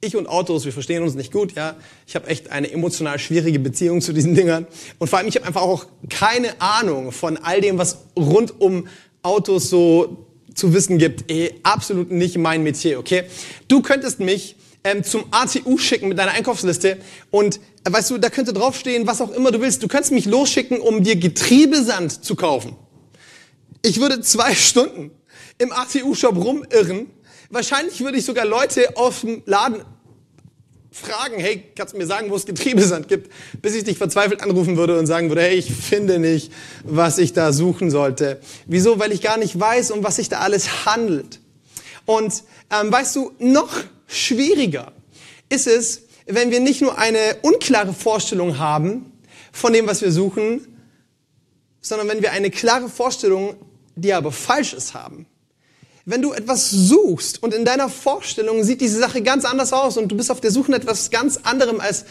ich 0.04 0.16
und 0.16 0.28
Autos, 0.28 0.66
wir 0.66 0.74
verstehen 0.74 1.04
uns 1.04 1.16
nicht 1.16 1.32
gut, 1.32 1.56
ja. 1.56 1.76
Ich 2.06 2.16
habe 2.16 2.28
echt 2.28 2.52
eine 2.52 2.72
emotional 2.72 3.18
schwierige 3.20 3.60
Beziehung 3.60 4.02
zu 4.02 4.14
diesen 4.14 4.36
Dingern. 4.36 4.68
Und 5.00 5.10
vor 5.10 5.20
allem, 5.20 5.28
ich 5.28 5.36
habe 5.38 5.48
einfach 5.48 5.62
auch 5.62 5.86
keine 6.10 6.62
Ahnung 6.62 7.12
von 7.12 7.38
all 7.38 7.62
dem, 7.62 7.78
was 7.78 8.00
rund 8.18 8.60
um 8.62 8.88
Autos 9.22 9.70
so 9.70 10.28
zu 10.54 10.74
wissen 10.74 10.98
gibt. 10.98 11.32
Eh, 11.32 11.56
absolut 11.64 12.12
nicht 12.12 12.38
mein 12.38 12.64
Metier, 12.64 13.00
okay? 13.00 13.24
Du 13.68 13.82
könntest 13.82 14.20
mich 14.20 14.56
ähm, 14.84 15.04
zum 15.04 15.26
ATU 15.32 15.78
schicken 15.78 16.10
mit 16.10 16.18
deiner 16.18 16.32
Einkaufsliste 16.32 16.98
und 17.32 17.60
äh, 17.84 17.92
weißt 17.92 18.12
du, 18.12 18.18
da 18.18 18.30
könnte 18.30 18.54
draufstehen, 18.54 19.08
was 19.08 19.22
auch 19.22 19.32
immer 19.32 19.52
du 19.52 19.62
willst. 19.62 19.82
Du 19.82 19.88
könntest 19.88 20.12
mich 20.12 20.26
losschicken, 20.26 20.80
um 20.80 21.04
dir 21.04 21.16
Getriebesand 21.16 22.24
zu 22.24 22.36
kaufen. 22.36 22.76
Ich 23.82 24.00
würde 24.00 24.22
zwei 24.22 24.54
Stunden 24.56 25.12
im 25.58 25.72
ATU-Shop 25.72 26.36
rumirren. 26.36 27.08
Wahrscheinlich 27.50 28.02
würde 28.02 28.18
ich 28.18 28.26
sogar 28.26 28.46
Leute 28.46 28.98
aus 28.98 29.22
dem 29.22 29.44
Laden 29.46 29.84
fragen, 30.94 31.40
hey, 31.40 31.64
kannst 31.76 31.94
du 31.94 31.98
mir 31.98 32.06
sagen, 32.06 32.30
wo 32.30 32.36
es 32.36 32.46
Getriebesand 32.46 33.08
gibt, 33.08 33.32
bis 33.62 33.74
ich 33.74 33.84
dich 33.84 33.98
verzweifelt 33.98 34.42
anrufen 34.42 34.78
würde 34.78 34.98
und 35.00 35.08
sagen 35.08 35.30
würde, 35.30 35.42
hey, 35.42 35.56
ich 35.56 35.74
finde 35.74 36.20
nicht, 36.20 36.52
was 36.84 37.18
ich 37.18 37.34
da 37.34 37.52
suchen 37.52 37.90
sollte. 37.90 38.40
Wieso? 38.68 39.00
Weil 39.00 39.12
ich 39.12 39.22
gar 39.22 39.38
nicht 39.38 39.60
weiß, 39.60 39.92
um 39.92 40.04
was 40.04 40.18
sich 40.18 40.30
da 40.30 40.40
alles 40.40 40.86
handelt. 40.86 41.40
Und 42.06 42.44
ähm, 42.70 42.92
weißt 42.92 43.16
du, 43.16 43.32
noch 43.40 43.72
schwieriger 44.08 44.92
ist 45.50 45.68
es, 45.68 46.04
wenn 46.28 46.52
wir 46.52 46.60
nicht 46.60 46.82
nur 46.82 46.98
eine 46.98 47.38
unklare 47.42 47.94
Vorstellung 47.94 48.60
haben 48.60 49.12
von 49.52 49.74
dem, 49.74 49.88
was 49.88 50.02
wir 50.02 50.12
suchen, 50.12 50.68
sondern 51.82 52.08
wenn 52.08 52.22
wir 52.22 52.32
eine 52.32 52.52
klare 52.52 52.88
Vorstellung, 52.88 53.56
die 53.96 54.14
aber 54.14 54.32
falsch 54.32 54.74
ist, 54.74 54.94
haben. 54.94 55.26
Wenn 56.06 56.22
du 56.22 56.34
etwas 56.34 56.70
suchst 56.70 57.42
und 57.42 57.54
in 57.54 57.64
deiner 57.64 57.88
Vorstellung 57.88 58.64
sieht 58.64 58.82
diese 58.82 59.00
Sache 59.00 59.22
ganz 59.22 59.46
anders 59.46 59.72
aus 59.72 59.96
und 59.98 60.10
du 60.10 60.18
bist 60.18 60.32
auf 60.32 60.42
der 60.42 60.52
Suche 60.52 60.72
nach 60.72 60.80
etwas 60.80 61.12
ganz 61.12 61.38
anderem 61.44 61.80
als 61.80 62.04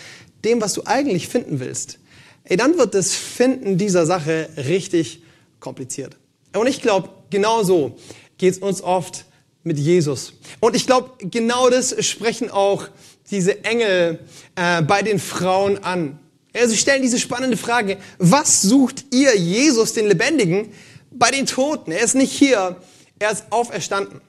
dem, 0.45 0.63
was 0.63 0.73
du 0.73 0.83
eigentlich 0.87 1.29
finden 1.29 1.61
willst, 1.61 1.99
ey, 2.45 2.57
dann 2.57 2.79
wird 2.79 2.95
das 2.95 3.13
Finden 3.13 3.77
dieser 3.77 4.07
Sache 4.07 4.49
richtig 4.57 5.23
kompliziert. 5.61 6.17
Und 6.57 6.67
ich 6.67 6.81
glaube, 6.81 7.11
genau 7.31 7.65
so 7.65 7.97
geht 8.39 8.55
es 8.55 8.59
uns 8.59 8.83
oft 8.83 9.27
mit 9.63 9.79
Jesus. 9.79 10.33
Und 10.61 10.75
ich 10.75 10.87
glaube, 10.87 11.11
genau 11.19 11.69
das 11.69 11.95
sprechen 12.05 12.51
auch 12.51 12.89
diese 13.31 13.63
Engel 13.65 14.19
äh, 14.57 14.83
bei 14.83 15.03
den 15.03 15.19
Frauen 15.19 15.79
an. 15.85 16.19
Sie 16.67 16.77
stellen 16.77 17.03
diese 17.03 17.19
spannende 17.19 17.57
Frage, 17.57 17.99
was 18.19 18.63
sucht 18.63 19.07
ihr 19.11 19.37
Jesus, 19.39 19.95
den 19.95 20.07
Lebendigen, 20.07 20.73
bei 21.11 21.31
den 21.31 21.47
Toten? 21.47 21.93
Er 21.93 22.03
ist 22.03 22.15
nicht 22.15 22.33
hier, 22.33 22.77
er 23.23 23.31
ist 23.31 23.45
auferstanden. 23.51 24.21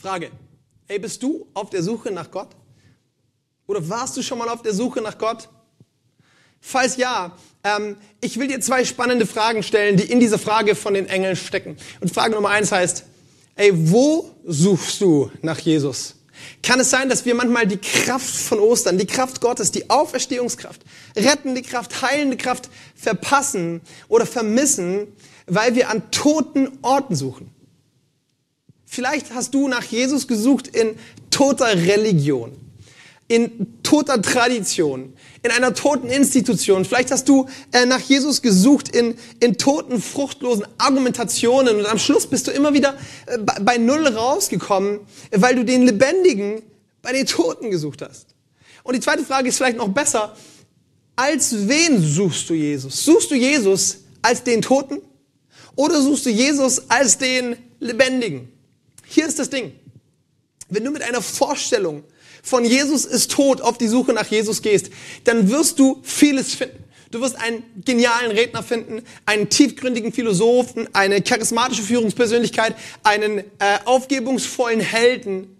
Frage. 0.00 0.30
Hey, 0.86 0.98
bist 0.98 1.22
du 1.22 1.46
auf 1.54 1.70
der 1.70 1.82
Suche 1.82 2.10
nach 2.12 2.30
Gott? 2.30 2.50
Oder 3.66 3.86
warst 3.88 4.16
du 4.16 4.22
schon 4.22 4.38
mal 4.38 4.48
auf 4.48 4.62
der 4.62 4.72
Suche 4.72 5.00
nach 5.00 5.18
Gott? 5.18 5.48
Falls 6.60 6.96
ja, 6.96 7.36
ähm, 7.64 7.96
ich 8.20 8.38
will 8.38 8.46
dir 8.46 8.60
zwei 8.60 8.84
spannende 8.84 9.26
Fragen 9.26 9.62
stellen, 9.62 9.96
die 9.96 10.04
in 10.04 10.20
dieser 10.20 10.38
Frage 10.38 10.74
von 10.74 10.94
den 10.94 11.08
Engeln 11.08 11.36
stecken. 11.36 11.76
Und 12.00 12.12
Frage 12.12 12.34
Nummer 12.34 12.50
eins 12.50 12.72
heißt, 12.72 13.04
ey, 13.56 13.72
wo 13.74 14.30
suchst 14.46 15.00
du 15.00 15.30
nach 15.42 15.58
Jesus? 15.58 16.14
Kann 16.62 16.78
es 16.78 16.90
sein, 16.90 17.08
dass 17.08 17.24
wir 17.24 17.34
manchmal 17.34 17.66
die 17.66 17.78
Kraft 17.78 18.36
von 18.36 18.60
Ostern, 18.60 18.98
die 18.98 19.06
Kraft 19.06 19.40
Gottes, 19.40 19.72
die 19.72 19.90
Auferstehungskraft, 19.90 20.80
rettende 21.16 21.62
Kraft, 21.62 22.02
heilende 22.02 22.36
Kraft 22.36 22.70
verpassen 22.94 23.80
oder 24.08 24.26
vermissen, 24.26 25.08
weil 25.48 25.74
wir 25.74 25.90
an 25.90 26.10
toten 26.10 26.78
Orten 26.82 27.14
suchen. 27.14 27.50
Vielleicht 28.86 29.34
hast 29.34 29.52
du 29.52 29.68
nach 29.68 29.84
Jesus 29.84 30.26
gesucht 30.26 30.68
in 30.68 30.96
toter 31.30 31.74
Religion, 31.74 32.52
in 33.28 33.82
toter 33.82 34.22
Tradition, 34.22 35.12
in 35.42 35.50
einer 35.50 35.74
toten 35.74 36.08
Institution. 36.08 36.86
Vielleicht 36.86 37.10
hast 37.10 37.28
du 37.28 37.48
äh, 37.72 37.84
nach 37.84 38.00
Jesus 38.00 38.40
gesucht 38.40 38.88
in, 38.88 39.14
in 39.40 39.58
toten, 39.58 40.00
fruchtlosen 40.00 40.66
Argumentationen 40.78 41.76
und 41.76 41.86
am 41.86 41.98
Schluss 41.98 42.26
bist 42.26 42.46
du 42.46 42.50
immer 42.50 42.72
wieder 42.72 42.96
äh, 43.26 43.36
bei, 43.38 43.58
bei 43.60 43.76
Null 43.76 44.06
rausgekommen, 44.06 45.00
weil 45.32 45.54
du 45.54 45.66
den 45.66 45.82
Lebendigen 45.82 46.62
bei 47.02 47.12
den 47.12 47.26
Toten 47.26 47.70
gesucht 47.70 48.00
hast. 48.00 48.28
Und 48.84 48.94
die 48.94 49.00
zweite 49.00 49.22
Frage 49.22 49.50
ist 49.50 49.58
vielleicht 49.58 49.76
noch 49.76 49.88
besser. 49.88 50.34
Als 51.14 51.68
wen 51.68 52.02
suchst 52.02 52.48
du 52.48 52.54
Jesus? 52.54 53.04
Suchst 53.04 53.30
du 53.30 53.34
Jesus 53.34 53.98
als 54.22 54.42
den 54.44 54.62
Toten 54.62 55.02
oder 55.78 56.02
suchst 56.02 56.26
du 56.26 56.30
Jesus 56.30 56.90
als 56.90 57.18
den 57.18 57.56
Lebendigen? 57.78 58.48
Hier 59.06 59.28
ist 59.28 59.38
das 59.38 59.48
Ding. 59.48 59.72
Wenn 60.68 60.82
du 60.82 60.90
mit 60.90 61.02
einer 61.02 61.22
Vorstellung 61.22 62.02
von 62.42 62.64
Jesus 62.64 63.04
ist 63.04 63.30
tot 63.30 63.60
auf 63.60 63.78
die 63.78 63.86
Suche 63.86 64.12
nach 64.12 64.26
Jesus 64.26 64.60
gehst, 64.60 64.90
dann 65.22 65.48
wirst 65.48 65.78
du 65.78 66.00
vieles 66.02 66.54
finden. 66.54 66.82
Du 67.12 67.20
wirst 67.20 67.36
einen 67.36 67.62
genialen 67.84 68.32
Redner 68.32 68.64
finden, 68.64 69.02
einen 69.24 69.50
tiefgründigen 69.50 70.12
Philosophen, 70.12 70.88
eine 70.94 71.22
charismatische 71.22 71.84
Führungspersönlichkeit, 71.84 72.74
einen 73.04 73.38
äh, 73.38 73.44
aufgebungsvollen 73.84 74.80
Helden. 74.80 75.56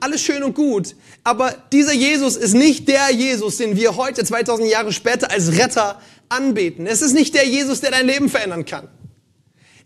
Alles 0.00 0.22
schön 0.22 0.42
und 0.42 0.54
gut, 0.54 0.96
aber 1.22 1.54
dieser 1.70 1.92
Jesus 1.92 2.36
ist 2.36 2.54
nicht 2.54 2.88
der 2.88 3.10
Jesus, 3.12 3.58
den 3.58 3.76
wir 3.76 3.96
heute 3.96 4.24
2000 4.24 4.70
Jahre 4.70 4.94
später 4.94 5.30
als 5.30 5.58
Retter 5.58 6.00
anbeten. 6.30 6.86
Es 6.86 7.02
ist 7.02 7.12
nicht 7.12 7.34
der 7.34 7.46
Jesus, 7.46 7.82
der 7.82 7.90
dein 7.90 8.06
Leben 8.06 8.30
verändern 8.30 8.64
kann. 8.64 8.88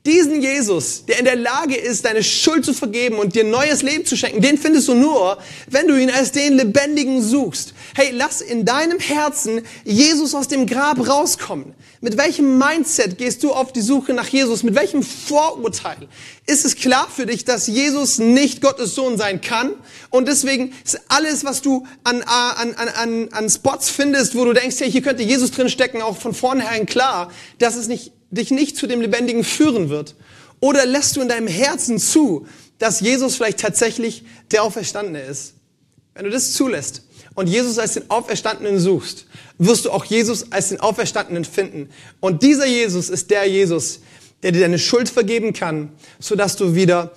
Diesen 0.07 0.43
Jesus, 0.43 1.07
der 1.07 1.19
in 1.19 1.25
der 1.25 1.37
Lage 1.37 1.77
ist, 1.77 2.05
deine 2.05 2.23
Schuld 2.23 2.67
zu 2.67 2.75
vergeben 2.75 3.17
und 3.17 3.35
dir 3.35 3.43
neues 3.43 3.81
Leben 3.81 4.05
zu 4.05 4.19
schenken, 4.19 4.43
den 4.43 4.59
findest 4.59 4.89
du 4.89 4.95
nur, 4.95 5.39
wenn 5.67 5.89
du 5.89 5.99
ihn 5.99 6.11
als 6.11 6.31
den 6.31 6.59
Lebendigen 6.59 7.23
suchst. 7.23 7.73
Hey, 7.95 8.11
lass 8.13 8.43
in 8.43 8.67
deinem 8.67 8.99
Herzen 8.99 9.63
Jesus 9.83 10.35
aus 10.35 10.47
dem 10.47 10.67
Grab 10.67 11.09
rauskommen. 11.09 11.73
Mit 12.03 12.19
welchem 12.19 12.59
Mindset 12.59 13.17
gehst 13.17 13.43
du 13.43 13.53
auf 13.53 13.73
die 13.73 13.81
Suche 13.81 14.13
nach 14.13 14.29
Jesus? 14.29 14.63
Mit 14.63 14.75
welchem 14.75 15.03
Vorurteil? 15.03 16.07
Ist 16.47 16.67
es 16.67 16.77
klar 16.77 17.09
für 17.09 17.25
dich, 17.25 17.47
dass 17.47 17.67
Jesus 17.67 18.19
nicht 18.19 18.61
Gottes 18.61 18.95
Sohn 18.95 19.17
sein 19.17 19.41
kann? 19.41 19.73
Und 20.11 20.29
deswegen 20.29 20.75
ist 20.85 21.01
alles, 21.09 21.47
was 21.47 21.63
du 21.63 21.87
an, 22.03 22.21
an, 22.21 22.75
an, 22.75 23.29
an 23.33 23.49
Spots 23.49 23.89
findest, 23.89 24.35
wo 24.35 24.45
du 24.45 24.53
denkst, 24.53 24.77
hey, 24.81 24.93
hier 24.93 25.01
könnte 25.01 25.23
Jesus 25.23 25.51
drin 25.51 25.71
stecken, 25.71 26.03
auch 26.03 26.19
von 26.19 26.35
vornherein 26.35 26.85
klar, 26.85 27.33
dass 27.59 27.75
es 27.75 27.89
nicht 27.89 28.13
dich 28.35 28.51
nicht 28.51 28.77
zu 28.77 28.87
dem 28.87 29.01
Lebendigen 29.01 29.45
führen 29.45 29.89
wird? 29.89 30.15
Oder 30.61 30.87
lässt 30.87 31.17
du 31.17 31.21
in 31.21 31.29
deinem 31.29 31.47
Herzen 31.47 31.99
zu, 31.99 32.47
dass 32.79 33.01
Jesus 33.01 33.37
vielleicht 33.37 33.61
tatsächlich 33.61 34.25
der 34.51 34.63
Auferstandene 34.63 35.21
ist? 35.21 35.55
Wenn 36.15 36.25
du 36.25 36.31
das 36.31 36.53
zulässt 36.53 37.03
und 37.35 37.49
Jesus 37.49 37.79
als 37.79 37.95
den 37.95 38.09
Auferstandenen 38.11 38.79
suchst, 38.79 39.27
wirst 39.59 39.85
du 39.85 39.91
auch 39.91 40.05
Jesus 40.05 40.53
als 40.53 40.71
den 40.71 40.81
Auferstandenen 40.81 41.45
finden. 41.45 41.91
Und 42.21 42.43
dieser 42.43 42.67
Jesus 42.67 43.09
ist 43.09 43.31
der 43.31 43.47
Jesus, 43.47 44.01
der 44.43 44.53
dir 44.53 44.61
deine 44.61 44.79
Schuld 44.79 45.09
vergeben 45.09 45.53
kann, 45.53 45.93
sodass 46.19 46.57
du 46.57 46.75
wieder 46.75 47.13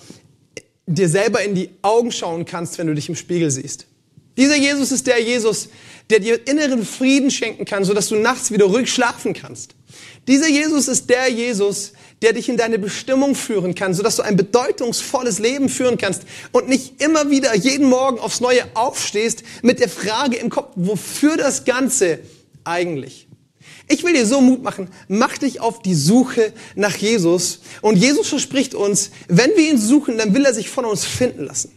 dir 0.86 1.10
selber 1.10 1.44
in 1.44 1.56
die 1.56 1.70
Augen 1.82 2.12
schauen 2.12 2.46
kannst, 2.46 2.78
wenn 2.78 2.88
du 2.88 2.96
dich 2.96 3.10
im 3.10 3.16
Spiegel 3.16 3.52
siehst. 3.52 3.87
Dieser 4.38 4.56
Jesus 4.56 4.92
ist 4.92 5.08
der 5.08 5.22
Jesus, 5.22 5.70
der 6.10 6.20
dir 6.20 6.48
inneren 6.48 6.86
Frieden 6.86 7.32
schenken 7.32 7.66
kann, 7.66 7.84
sodass 7.84 8.08
du 8.08 8.16
nachts 8.16 8.52
wieder 8.52 8.66
ruhig 8.66 8.92
schlafen 8.92 9.34
kannst. 9.34 9.76
Dieser 10.28 10.48
Jesus 10.48 10.88
ist 10.88 11.10
der 11.10 11.30
Jesus, 11.30 11.94
der 12.22 12.34
dich 12.34 12.50
in 12.50 12.58
deine 12.58 12.80
Bestimmung 12.80 13.36
führen 13.36 13.76
kann, 13.76 13.94
sodass 13.94 14.16
du 14.18 14.22
ein 14.22 14.38
bedeutungsvolles 14.38 15.40
Leben 15.40 15.70
führen 15.70 15.98
kannst 15.98 16.24
und 16.52 16.68
nicht 16.68 17.02
immer 17.02 17.30
wieder 17.30 17.56
jeden 17.56 17.90
Morgen 17.90 18.20
aufs 18.20 18.40
Neue 18.40 18.64
aufstehst 18.74 19.44
mit 19.62 19.80
der 19.80 19.90
Frage 19.90 20.38
im 20.38 20.50
Kopf, 20.50 20.74
wofür 20.76 21.38
das 21.38 21.66
Ganze 21.66 22.20
eigentlich? 22.64 23.28
Ich 23.90 24.04
will 24.04 24.14
dir 24.14 24.26
so 24.26 24.42
Mut 24.42 24.64
machen, 24.64 24.90
mach 25.08 25.38
dich 25.38 25.62
auf 25.62 25.82
die 25.82 25.96
Suche 25.96 26.52
nach 26.76 26.98
Jesus 26.98 27.62
und 27.82 27.96
Jesus 27.96 28.28
verspricht 28.28 28.76
uns, 28.76 29.12
wenn 29.30 29.52
wir 29.56 29.70
ihn 29.70 29.78
suchen, 29.78 30.18
dann 30.18 30.34
will 30.34 30.46
er 30.46 30.54
sich 30.54 30.70
von 30.70 30.84
uns 30.86 31.06
finden 31.06 31.46
lassen. 31.46 31.72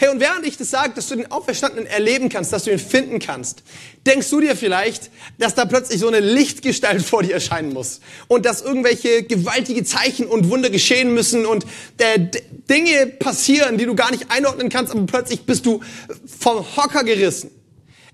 Hey, 0.00 0.10
und 0.10 0.20
während 0.20 0.46
ich 0.46 0.56
das 0.56 0.70
sage, 0.70 0.92
dass 0.94 1.08
du 1.08 1.16
den 1.16 1.28
Auferstandenen 1.32 1.86
erleben 1.86 2.28
kannst, 2.28 2.52
dass 2.52 2.62
du 2.62 2.70
ihn 2.70 2.78
finden 2.78 3.18
kannst, 3.18 3.64
denkst 4.06 4.30
du 4.30 4.40
dir 4.40 4.54
vielleicht, 4.54 5.10
dass 5.38 5.56
da 5.56 5.64
plötzlich 5.64 5.98
so 5.98 6.06
eine 6.06 6.20
Lichtgestalt 6.20 7.02
vor 7.02 7.24
dir 7.24 7.34
erscheinen 7.34 7.72
muss 7.72 7.98
und 8.28 8.46
dass 8.46 8.62
irgendwelche 8.62 9.24
gewaltige 9.24 9.82
Zeichen 9.82 10.28
und 10.28 10.50
Wunder 10.50 10.70
geschehen 10.70 11.12
müssen 11.12 11.46
und 11.46 11.66
äh, 11.98 12.28
Dinge 12.70 13.08
passieren, 13.08 13.76
die 13.76 13.86
du 13.86 13.96
gar 13.96 14.12
nicht 14.12 14.30
einordnen 14.30 14.68
kannst, 14.68 14.92
aber 14.92 15.04
plötzlich 15.04 15.44
bist 15.46 15.66
du 15.66 15.80
vom 16.26 16.64
Hocker 16.76 17.02
gerissen. 17.02 17.50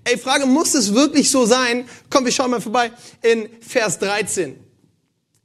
Ey, 0.05 0.17
Frage, 0.17 0.47
muss 0.47 0.73
es 0.73 0.95
wirklich 0.95 1.29
so 1.29 1.45
sein? 1.45 1.87
Komm, 2.09 2.25
wir 2.25 2.31
schauen 2.31 2.49
mal 2.49 2.61
vorbei 2.61 2.91
in 3.21 3.47
Vers 3.61 3.99
13. 3.99 4.59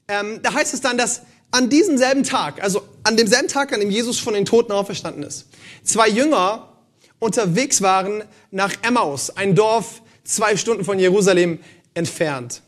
Ähm, 0.09 0.41
da 0.43 0.55
heißt 0.55 0.73
es 0.73 0.81
dann, 0.81 0.97
dass 0.97 1.21
an 1.51 1.69
diesem 1.69 1.99
selben 1.99 2.23
Tag, 2.23 2.63
also 2.63 2.83
an 3.03 3.17
demselben 3.17 3.49
Tag, 3.49 3.73
an 3.73 3.81
dem 3.81 3.91
Jesus 3.91 4.19
von 4.19 4.35
den 4.35 4.45
Toten 4.45 4.73
auferstanden 4.73 5.23
ist, 5.23 5.47
zwei 5.85 6.09
Jünger 6.09 6.69
unterwegs 7.19 7.83
waren 7.83 8.25
nach 8.51 8.75
Emmaus, 8.83 9.31
ein 9.31 9.55
Dorf 9.55 10.03
zwei 10.25 10.57
Stunden 10.57 10.85
von 10.85 10.99
Jerusalem 10.99 11.59
entfernt. 11.95 12.63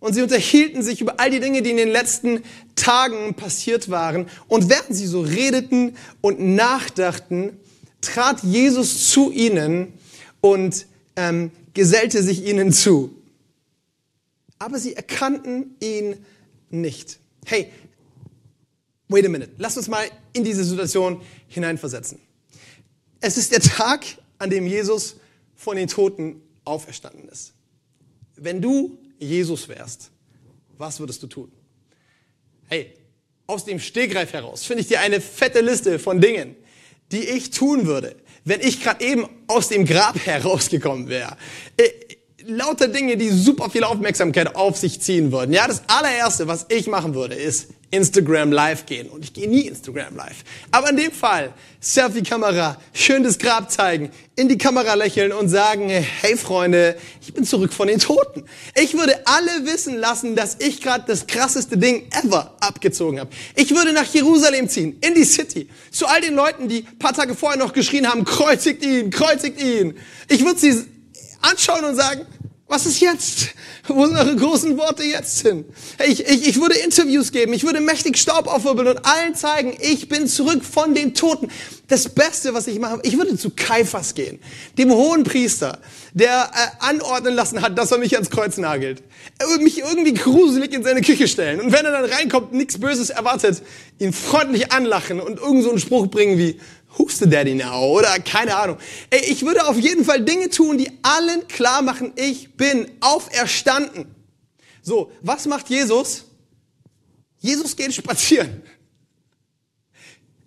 Und 0.00 0.14
sie 0.14 0.22
unterhielten 0.22 0.82
sich 0.82 1.00
über 1.00 1.20
all 1.20 1.30
die 1.30 1.40
Dinge, 1.40 1.60
die 1.62 1.70
in 1.70 1.76
den 1.76 1.90
letzten 1.90 2.42
Tagen 2.74 3.34
passiert 3.34 3.90
waren. 3.90 4.28
Und 4.48 4.70
während 4.70 4.96
sie 4.96 5.06
so 5.06 5.20
redeten 5.20 5.96
und 6.22 6.40
nachdachten, 6.40 7.58
trat 8.00 8.42
Jesus 8.42 9.10
zu 9.10 9.30
ihnen 9.30 9.92
und 10.40 10.86
ähm, 11.16 11.50
gesellte 11.74 12.22
sich 12.22 12.46
ihnen 12.46 12.72
zu. 12.72 13.14
Aber 14.58 14.78
sie 14.78 14.94
erkannten 14.94 15.76
ihn 15.80 16.16
nicht. 16.70 17.18
Hey, 17.44 17.70
wait 19.10 19.26
a 19.26 19.28
minute. 19.28 19.50
Lass 19.58 19.76
uns 19.76 19.88
mal 19.88 20.04
in 20.32 20.44
diese 20.44 20.64
Situation 20.64 21.20
hineinversetzen. 21.48 22.18
Es 23.20 23.36
ist 23.36 23.52
der 23.52 23.60
Tag, 23.60 24.06
an 24.38 24.48
dem 24.48 24.66
Jesus 24.66 25.16
von 25.54 25.76
den 25.76 25.88
Toten 25.88 26.40
auferstanden 26.64 27.28
ist. 27.28 27.52
Wenn 28.36 28.62
du 28.62 28.98
Jesus 29.18 29.68
wärst, 29.68 30.10
was 30.78 30.98
würdest 30.98 31.22
du 31.22 31.26
tun? 31.26 31.52
Hey, 32.68 32.94
aus 33.46 33.64
dem 33.64 33.78
Stegreif 33.80 34.32
heraus 34.32 34.64
finde 34.64 34.82
ich 34.82 34.88
dir 34.88 35.00
eine 35.00 35.20
fette 35.20 35.60
Liste 35.60 35.98
von 35.98 36.20
Dingen, 36.20 36.56
die 37.12 37.28
ich 37.28 37.50
tun 37.50 37.86
würde, 37.86 38.16
wenn 38.44 38.60
ich 38.60 38.82
gerade 38.82 39.04
eben 39.04 39.28
aus 39.48 39.68
dem 39.68 39.84
Grab 39.84 40.16
herausgekommen 40.24 41.08
wäre. 41.08 41.36
Äh, 41.76 41.90
lauter 42.46 42.88
Dinge, 42.88 43.16
die 43.16 43.28
super 43.28 43.68
viel 43.68 43.84
Aufmerksamkeit 43.84 44.54
auf 44.54 44.78
sich 44.78 45.00
ziehen 45.00 45.32
würden. 45.32 45.52
Ja, 45.52 45.66
das 45.66 45.82
allererste, 45.88 46.46
was 46.46 46.66
ich 46.70 46.86
machen 46.86 47.14
würde, 47.14 47.34
ist 47.34 47.68
Instagram 47.90 48.52
Live 48.52 48.86
gehen. 48.86 49.08
Und 49.08 49.24
ich 49.24 49.32
gehe 49.32 49.48
nie 49.48 49.66
Instagram 49.66 50.16
Live. 50.16 50.44
Aber 50.70 50.90
in 50.90 50.96
dem 50.96 51.12
Fall, 51.12 51.52
Selfie-Kamera, 51.80 52.80
schön 52.92 53.24
das 53.24 53.38
Grab 53.38 53.70
zeigen, 53.70 54.10
in 54.36 54.48
die 54.48 54.58
Kamera 54.58 54.94
lächeln 54.94 55.32
und 55.32 55.48
sagen, 55.48 55.88
hey 55.88 56.36
Freunde, 56.36 56.96
ich 57.20 57.34
bin 57.34 57.44
zurück 57.44 57.72
von 57.72 57.88
den 57.88 57.98
Toten. 57.98 58.44
Ich 58.74 58.94
würde 58.94 59.20
alle 59.26 59.66
wissen 59.66 59.96
lassen, 59.96 60.36
dass 60.36 60.56
ich 60.60 60.80
gerade 60.80 61.04
das 61.06 61.26
krasseste 61.26 61.76
Ding 61.76 62.08
ever 62.24 62.56
abgezogen 62.60 63.18
habe. 63.18 63.30
Ich 63.56 63.74
würde 63.74 63.92
nach 63.92 64.06
Jerusalem 64.12 64.68
ziehen, 64.68 64.98
in 65.00 65.14
die 65.14 65.24
City, 65.24 65.68
zu 65.90 66.06
all 66.06 66.20
den 66.20 66.34
Leuten, 66.34 66.68
die 66.68 66.82
paar 66.82 67.12
Tage 67.12 67.34
vorher 67.34 67.58
noch 67.58 67.72
geschrien 67.72 68.06
haben, 68.06 68.24
kreuzigt 68.24 68.84
ihn, 68.84 69.10
kreuzigt 69.10 69.60
ihn. 69.60 69.98
Ich 70.28 70.44
würde 70.44 70.60
sie 70.60 70.84
anschauen 71.40 71.84
und 71.84 71.96
sagen, 71.96 72.26
was 72.70 72.86
ist 72.86 73.00
jetzt? 73.00 73.48
Wo 73.88 74.06
sind 74.06 74.16
eure 74.16 74.36
großen 74.36 74.78
Worte 74.78 75.02
jetzt 75.02 75.42
hin? 75.42 75.64
Ich, 76.06 76.24
ich, 76.24 76.46
ich 76.46 76.60
würde 76.60 76.76
Interviews 76.78 77.32
geben, 77.32 77.52
ich 77.52 77.64
würde 77.64 77.80
mächtig 77.80 78.16
Staub 78.16 78.46
aufwirbeln 78.46 78.86
und 78.86 79.04
allen 79.04 79.34
zeigen, 79.34 79.76
ich 79.80 80.08
bin 80.08 80.28
zurück 80.28 80.64
von 80.64 80.94
den 80.94 81.12
Toten. 81.12 81.50
Das 81.88 82.08
Beste, 82.08 82.54
was 82.54 82.68
ich 82.68 82.78
mache, 82.78 83.00
ich 83.02 83.18
würde 83.18 83.36
zu 83.36 83.50
Kaiphas 83.50 84.14
gehen, 84.14 84.38
dem 84.78 84.92
hohen 84.92 85.24
Priester, 85.24 85.80
der 86.14 86.48
äh, 86.54 86.84
anordnen 86.84 87.34
lassen 87.34 87.60
hat, 87.60 87.76
dass 87.76 87.90
er 87.90 87.98
mich 87.98 88.14
ans 88.14 88.30
Kreuz 88.30 88.56
nagelt. 88.56 89.02
Er 89.38 89.48
würde 89.48 89.64
mich 89.64 89.78
irgendwie 89.78 90.14
gruselig 90.14 90.72
in 90.72 90.84
seine 90.84 91.00
Küche 91.00 91.26
stellen. 91.26 91.60
Und 91.60 91.72
wenn 91.72 91.84
er 91.84 91.90
dann 91.90 92.04
reinkommt, 92.04 92.52
nichts 92.52 92.78
Böses 92.78 93.10
erwartet, 93.10 93.62
ihn 93.98 94.12
freundlich 94.12 94.70
anlachen 94.70 95.20
und 95.20 95.40
irgend 95.40 95.64
so 95.64 95.70
einen 95.70 95.80
Spruch 95.80 96.06
bringen 96.06 96.38
wie, 96.38 96.60
The 97.20 97.28
Daddy 97.28 97.54
now? 97.54 97.84
Oder 97.84 98.18
keine 98.20 98.56
Ahnung. 98.56 98.78
Ey, 99.10 99.30
ich 99.30 99.44
würde 99.44 99.66
auf 99.66 99.78
jeden 99.78 100.04
Fall 100.04 100.22
Dinge 100.22 100.48
tun, 100.48 100.78
die 100.78 100.90
allen 101.02 101.46
klar 101.48 101.82
machen, 101.82 102.12
ich 102.16 102.56
bin 102.56 102.90
auferstanden. 103.00 104.14
So, 104.82 105.12
was 105.20 105.46
macht 105.46 105.68
Jesus? 105.68 106.24
Jesus 107.38 107.76
geht 107.76 107.94
spazieren. 107.94 108.62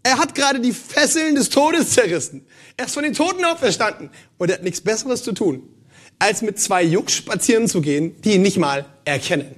Er 0.03 0.17
hat 0.17 0.35
gerade 0.35 0.59
die 0.59 0.73
Fesseln 0.73 1.35
des 1.35 1.49
Todes 1.49 1.91
zerrissen. 1.91 2.45
Er 2.75 2.85
ist 2.85 2.93
von 2.93 3.03
den 3.03 3.13
Toten 3.13 3.45
auferstanden. 3.45 4.09
Und 4.37 4.49
er 4.49 4.55
hat 4.55 4.63
nichts 4.63 4.81
Besseres 4.81 5.23
zu 5.23 5.31
tun, 5.31 5.63
als 6.19 6.41
mit 6.41 6.59
zwei 6.59 6.83
Jungs 6.83 7.13
spazieren 7.13 7.67
zu 7.67 7.81
gehen, 7.81 8.21
die 8.21 8.33
ihn 8.33 8.41
nicht 8.41 8.57
mal 8.57 8.85
erkennen. 9.05 9.55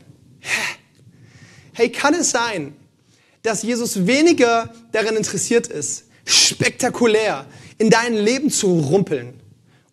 Hey, 1.73 1.91
kann 1.91 2.13
es 2.13 2.31
sein, 2.31 2.75
dass 3.41 3.63
Jesus 3.63 4.05
weniger 4.05 4.73
daran 4.91 5.15
interessiert 5.15 5.67
ist, 5.67 6.04
spektakulär 6.25 7.45
in 7.77 7.89
dein 7.89 8.15
Leben 8.15 8.49
zu 8.49 8.79
rumpeln 8.79 9.33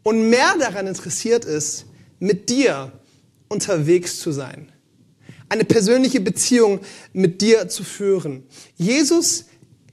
und 0.03 0.29
mehr 0.31 0.55
daran 0.59 0.87
interessiert 0.87 1.45
ist, 1.45 1.87
mit 2.18 2.49
dir 2.49 2.92
unterwegs 3.49 4.18
zu 4.18 4.33
sein. 4.33 4.73
Eine 5.49 5.64
persönliche 5.64 6.21
Beziehung 6.21 6.81
mit 7.12 7.42
dir 7.42 7.68
zu 7.68 7.85
führen. 7.85 8.45
Jesus 8.77 9.45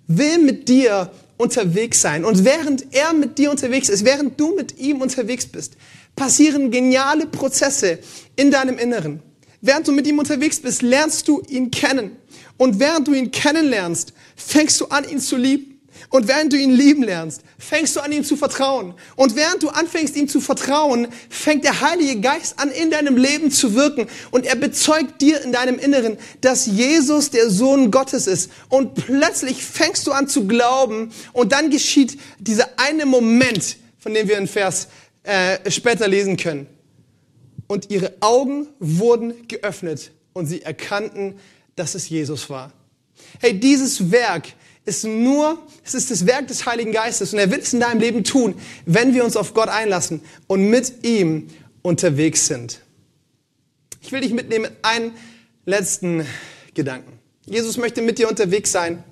will 0.08 0.40
mit 0.40 0.70
dir 0.70 1.12
unterwegs 1.38 2.02
sein. 2.02 2.26
Und 2.26 2.46
während 2.46 2.94
er 2.94 3.14
mit 3.14 3.38
dir 3.38 3.52
unterwegs 3.52 3.90
ist, 3.90 4.06
während 4.06 4.40
du 4.40 4.56
mit 4.56 4.78
ihm 4.78 5.02
unterwegs 5.02 5.46
bist, 5.46 5.76
passieren 6.16 6.72
geniale 6.72 7.26
Prozesse 7.26 8.00
in 8.36 8.52
deinem 8.52 8.78
Inneren. 8.78 9.22
Während 9.62 9.88
du 9.88 9.92
mit 9.92 10.08
ihm 10.08 10.20
unterwegs 10.20 10.60
bist, 10.60 10.82
lernst 10.82 11.28
du 11.28 11.42
ihn 11.48 11.72
kennen. 11.72 12.18
Und 12.58 12.80
während 12.80 13.08
du 13.08 13.14
ihn 13.14 13.32
kennenlernst, 13.32 14.14
fängst 14.36 14.80
du 14.82 14.86
an, 14.88 15.08
ihn 15.10 15.20
zu 15.20 15.38
lieben. 15.38 15.69
Und 16.10 16.28
während 16.28 16.52
du 16.52 16.58
ihn 16.58 16.72
lieben 16.72 17.04
lernst, 17.04 17.44
fängst 17.60 17.96
du 17.96 18.00
an, 18.00 18.12
ihm 18.12 18.24
zu 18.24 18.36
vertrauen. 18.36 18.96
Und 19.16 19.36
während 19.36 19.62
du 19.62 19.70
anfängst, 19.70 20.16
ihm 20.16 20.28
zu 20.28 20.42
vertrauen, 20.42 21.08
fängt 21.30 21.64
der 21.64 21.82
Heilige 21.82 22.20
Geist 22.20 22.58
an, 22.58 22.72
in 22.72 22.90
deinem 22.90 23.16
Leben 23.16 23.52
zu 23.52 23.76
wirken. 23.76 24.08
Und 24.32 24.48
er 24.48 24.56
bezeugt 24.56 25.22
dir 25.22 25.42
in 25.44 25.52
deinem 25.52 25.78
Inneren, 25.78 26.18
dass 26.42 26.66
Jesus 26.66 27.30
der 27.30 27.52
Sohn 27.52 27.92
Gottes 27.92 28.26
ist. 28.26 28.50
Und 28.70 28.96
plötzlich 28.96 29.64
fängst 29.64 30.08
du 30.08 30.12
an 30.12 30.28
zu 30.28 30.48
glauben. 30.48 31.12
Und 31.32 31.52
dann 31.52 31.70
geschieht 31.70 32.20
dieser 32.40 32.68
eine 32.78 33.06
Moment, 33.06 33.78
von 34.00 34.14
dem 34.16 34.28
wir 34.28 34.40
in 34.40 34.48
Vers 34.48 34.88
äh, 35.24 35.70
später 35.70 36.08
lesen 36.08 36.38
können. 36.38 36.66
Und 37.68 37.92
ihre 37.92 38.14
Augen 38.20 38.68
wurden 38.80 39.48
geöffnet 39.48 40.12
und 40.34 40.48
sie 40.48 40.64
erkannten, 40.64 41.36
dass 41.76 41.94
es 41.94 42.10
Jesus 42.10 42.50
war. 42.50 42.74
Hey, 43.40 43.60
dieses 43.60 44.12
Werk 44.12 44.54
ist 44.86 45.06
nur, 45.06 45.62
es 45.86 45.94
ist 45.94 46.12
das 46.12 46.26
Werk 46.26 46.48
des 46.48 46.66
Heiligen 46.66 46.92
Geistes 46.92 47.34
und 47.34 47.40
er 47.40 47.52
will 47.52 47.60
es 47.60 47.74
in 47.74 47.80
deinem 47.80 48.00
Leben 48.00 48.24
tun, 48.24 48.56
wenn 48.86 49.14
wir 49.14 49.24
uns 49.24 49.38
auf 49.38 49.54
Gott 49.54 49.70
einlassen 49.70 50.22
und 50.48 50.70
mit 50.70 51.06
ihm 51.06 51.48
unterwegs 51.82 52.48
sind. 52.48 52.82
Ich 54.02 54.12
will 54.12 54.22
dich 54.22 54.34
mitnehmen 54.34 54.64
mit 54.64 54.74
einem 54.84 55.12
letzten 55.66 56.26
Gedanken. 56.74 57.20
Jesus 57.46 57.78
möchte 57.78 58.02
mit 58.02 58.18
dir 58.18 58.30
unterwegs 58.30 58.72
sein 58.72 59.04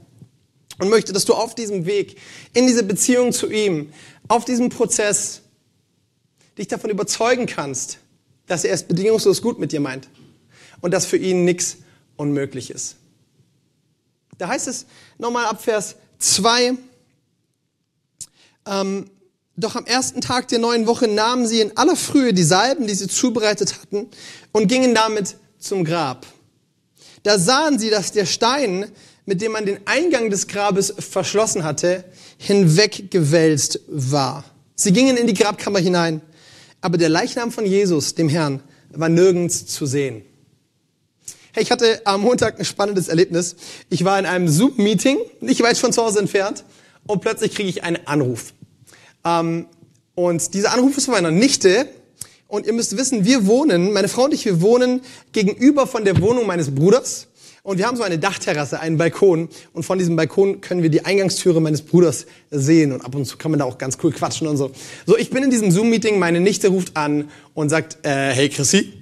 und 0.79 0.89
möchte, 0.89 1.13
dass 1.13 1.25
du 1.25 1.33
auf 1.33 1.55
diesem 1.55 1.85
Weg, 1.85 2.17
in 2.53 2.67
diese 2.67 2.83
Beziehung 2.83 3.31
zu 3.31 3.49
ihm, 3.49 3.91
auf 4.27 4.45
diesem 4.45 4.69
Prozess 4.69 5.41
dich 6.57 6.67
davon 6.67 6.89
überzeugen 6.89 7.45
kannst, 7.45 7.99
dass 8.47 8.63
er 8.63 8.73
es 8.73 8.83
bedingungslos 8.83 9.41
gut 9.41 9.59
mit 9.59 9.71
dir 9.71 9.79
meint 9.79 10.07
und 10.81 10.93
dass 10.93 11.05
für 11.05 11.17
ihn 11.17 11.45
nichts 11.45 11.77
unmöglich 12.15 12.71
ist. 12.71 12.95
Da 14.37 14.47
heißt 14.47 14.67
es 14.67 14.85
nochmal 15.17 15.45
ab 15.45 15.61
Vers 15.61 15.95
2, 16.19 16.73
ähm, 18.67 19.09
doch 19.55 19.75
am 19.75 19.85
ersten 19.85 20.21
Tag 20.21 20.47
der 20.49 20.59
neuen 20.59 20.85
Woche 20.85 21.07
nahmen 21.07 21.47
sie 21.47 21.61
in 21.61 21.75
aller 21.75 21.95
Frühe 21.95 22.33
die 22.33 22.43
Salben, 22.43 22.85
die 22.85 22.93
sie 22.93 23.07
zubereitet 23.07 23.81
hatten, 23.81 24.07
und 24.51 24.67
gingen 24.67 24.93
damit 24.93 25.35
zum 25.57 25.83
Grab. 25.83 26.27
Da 27.23 27.39
sahen 27.39 27.79
sie, 27.79 27.89
dass 27.89 28.11
der 28.11 28.27
Stein, 28.27 28.91
mit 29.25 29.41
dem 29.41 29.53
man 29.53 29.65
den 29.65 29.79
Eingang 29.85 30.29
des 30.29 30.47
Grabes 30.47 30.93
verschlossen 30.99 31.63
hatte, 31.63 32.03
hinweggewälzt 32.37 33.79
war. 33.87 34.43
Sie 34.75 34.93
gingen 34.93 35.17
in 35.17 35.25
die 35.25 35.33
Grabkammer 35.33 35.79
hinein, 35.79 36.21
aber 36.81 36.99
der 36.99 37.09
Leichnam 37.09 37.51
von 37.51 37.65
Jesus, 37.65 38.13
dem 38.13 38.29
Herrn, 38.29 38.61
war 38.91 39.09
nirgends 39.09 39.65
zu 39.65 39.87
sehen. 39.87 40.23
Hey, 41.57 41.63
ich 41.63 41.71
hatte 41.71 42.01
am 42.05 42.21
Montag 42.21 42.59
ein 42.59 42.65
spannendes 42.65 43.07
Erlebnis. 43.07 43.55
Ich 43.89 44.05
war 44.05 44.19
in 44.19 44.27
einem 44.27 44.47
Zoom-Meeting, 44.47 45.17
nicht 45.41 45.63
weit 45.63 45.75
von 45.75 45.91
zu 45.91 46.03
Hause 46.03 46.19
entfernt, 46.19 46.63
und 47.07 47.21
plötzlich 47.21 47.55
kriege 47.55 47.67
ich 47.67 47.83
einen 47.83 47.97
Anruf. 48.05 48.53
Ähm, 49.25 49.65
und 50.13 50.53
dieser 50.53 50.71
Anruf 50.71 50.95
ist 50.97 51.05
von 51.05 51.15
meiner 51.15 51.31
Nichte. 51.31 51.89
Und 52.47 52.67
ihr 52.67 52.73
müsst 52.73 52.95
wissen, 52.95 53.25
wir 53.25 53.47
wohnen, 53.47 53.91
meine 53.91 54.07
Frau 54.07 54.25
und 54.25 54.35
ich, 54.35 54.45
wir 54.45 54.61
wohnen 54.61 55.01
gegenüber 55.31 55.87
von 55.87 56.05
der 56.05 56.21
Wohnung 56.21 56.45
meines 56.45 56.75
Bruders. 56.75 57.25
Und 57.63 57.79
wir 57.79 57.87
haben 57.87 57.97
so 57.97 58.03
eine 58.03 58.19
Dachterrasse, 58.19 58.79
einen 58.79 58.99
Balkon. 58.99 59.49
Und 59.73 59.81
von 59.81 59.97
diesem 59.97 60.15
Balkon 60.15 60.61
können 60.61 60.83
wir 60.83 60.91
die 60.91 61.05
Eingangstüre 61.05 61.59
meines 61.59 61.81
Bruders 61.81 62.27
sehen. 62.51 62.91
Und 62.91 63.03
ab 63.03 63.15
und 63.15 63.25
zu 63.25 63.35
kann 63.35 63.49
man 63.49 63.57
da 63.57 63.65
auch 63.65 63.79
ganz 63.79 63.97
cool 64.03 64.11
quatschen 64.11 64.45
und 64.47 64.57
so. 64.57 64.69
So, 65.07 65.17
ich 65.17 65.31
bin 65.31 65.43
in 65.43 65.49
diesem 65.49 65.71
Zoom-Meeting, 65.71 66.19
meine 66.19 66.39
Nichte 66.39 66.67
ruft 66.67 66.95
an 66.95 67.31
und 67.55 67.69
sagt, 67.69 68.05
äh, 68.05 68.31
hey 68.31 68.47
Chrissy, 68.47 68.93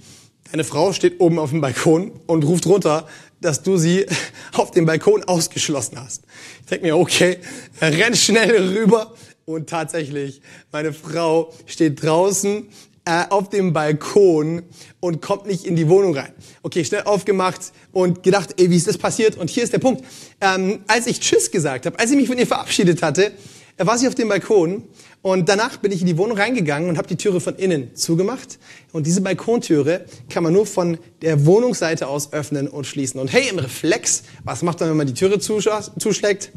Deine 0.55 0.63
Frau 0.63 0.93
steht 0.93 1.19
oben 1.19 1.37
auf 1.37 1.49
dem 1.49 1.59
Balkon 1.59 2.13
und 2.27 2.45
ruft 2.45 2.65
runter, 2.65 3.09
dass 3.41 3.61
du 3.61 3.75
sie 3.75 4.05
auf 4.53 4.71
dem 4.71 4.85
Balkon 4.85 5.21
ausgeschlossen 5.25 5.99
hast. 6.01 6.23
Ich 6.61 6.67
denke 6.67 6.85
mir, 6.85 6.95
okay, 6.95 7.39
renn 7.81 8.15
schnell 8.15 8.69
rüber. 8.69 9.13
Und 9.43 9.69
tatsächlich, 9.69 10.41
meine 10.71 10.93
Frau 10.93 11.51
steht 11.65 12.01
draußen 12.01 12.69
äh, 13.03 13.25
auf 13.29 13.49
dem 13.49 13.73
Balkon 13.73 14.63
und 15.01 15.21
kommt 15.21 15.45
nicht 15.45 15.65
in 15.65 15.75
die 15.75 15.89
Wohnung 15.89 16.15
rein. 16.15 16.31
Okay, 16.63 16.85
schnell 16.85 17.03
aufgemacht 17.03 17.73
und 17.91 18.23
gedacht, 18.23 18.53
ey, 18.55 18.69
wie 18.69 18.77
ist 18.77 18.87
das 18.87 18.97
passiert? 18.97 19.35
Und 19.35 19.49
hier 19.49 19.63
ist 19.63 19.73
der 19.73 19.79
Punkt. 19.79 20.05
Ähm, 20.39 20.85
als 20.87 21.05
ich 21.07 21.19
Tschüss 21.19 21.51
gesagt 21.51 21.85
habe, 21.85 21.99
als 21.99 22.11
ich 22.11 22.15
mich 22.15 22.29
von 22.29 22.37
ihr 22.37 22.47
verabschiedet 22.47 23.03
hatte, 23.03 23.33
äh, 23.77 23.85
war 23.85 23.97
sie 23.97 24.07
auf 24.07 24.15
dem 24.15 24.29
Balkon 24.29 24.83
und 25.21 25.49
danach 25.49 25.77
bin 25.77 25.91
ich 25.91 26.01
in 26.01 26.07
die 26.07 26.17
Wohnung 26.17 26.37
reingegangen 26.37 26.87
und 26.87 26.97
habe 26.97 27.07
die 27.07 27.15
Türe 27.15 27.39
von 27.39 27.55
innen 27.55 27.95
zugemacht. 27.95 28.59
Und 28.91 29.07
diese 29.07 29.21
Balkontüre 29.21 30.05
kann 30.29 30.43
man 30.43 30.53
nur 30.53 30.67
von 30.67 30.99
der 31.23 31.47
Wohnungsseite 31.47 32.07
aus 32.07 32.31
öffnen 32.31 32.67
und 32.67 32.85
schließen. 32.85 33.19
Und 33.19 33.33
hey, 33.33 33.49
im 33.49 33.57
Reflex, 33.57 34.23
was 34.43 34.61
macht 34.61 34.79
man, 34.81 34.89
wenn 34.89 34.97
man 34.97 35.07
die 35.07 35.15
Türe 35.15 35.39
zuschlägt? 35.39 36.51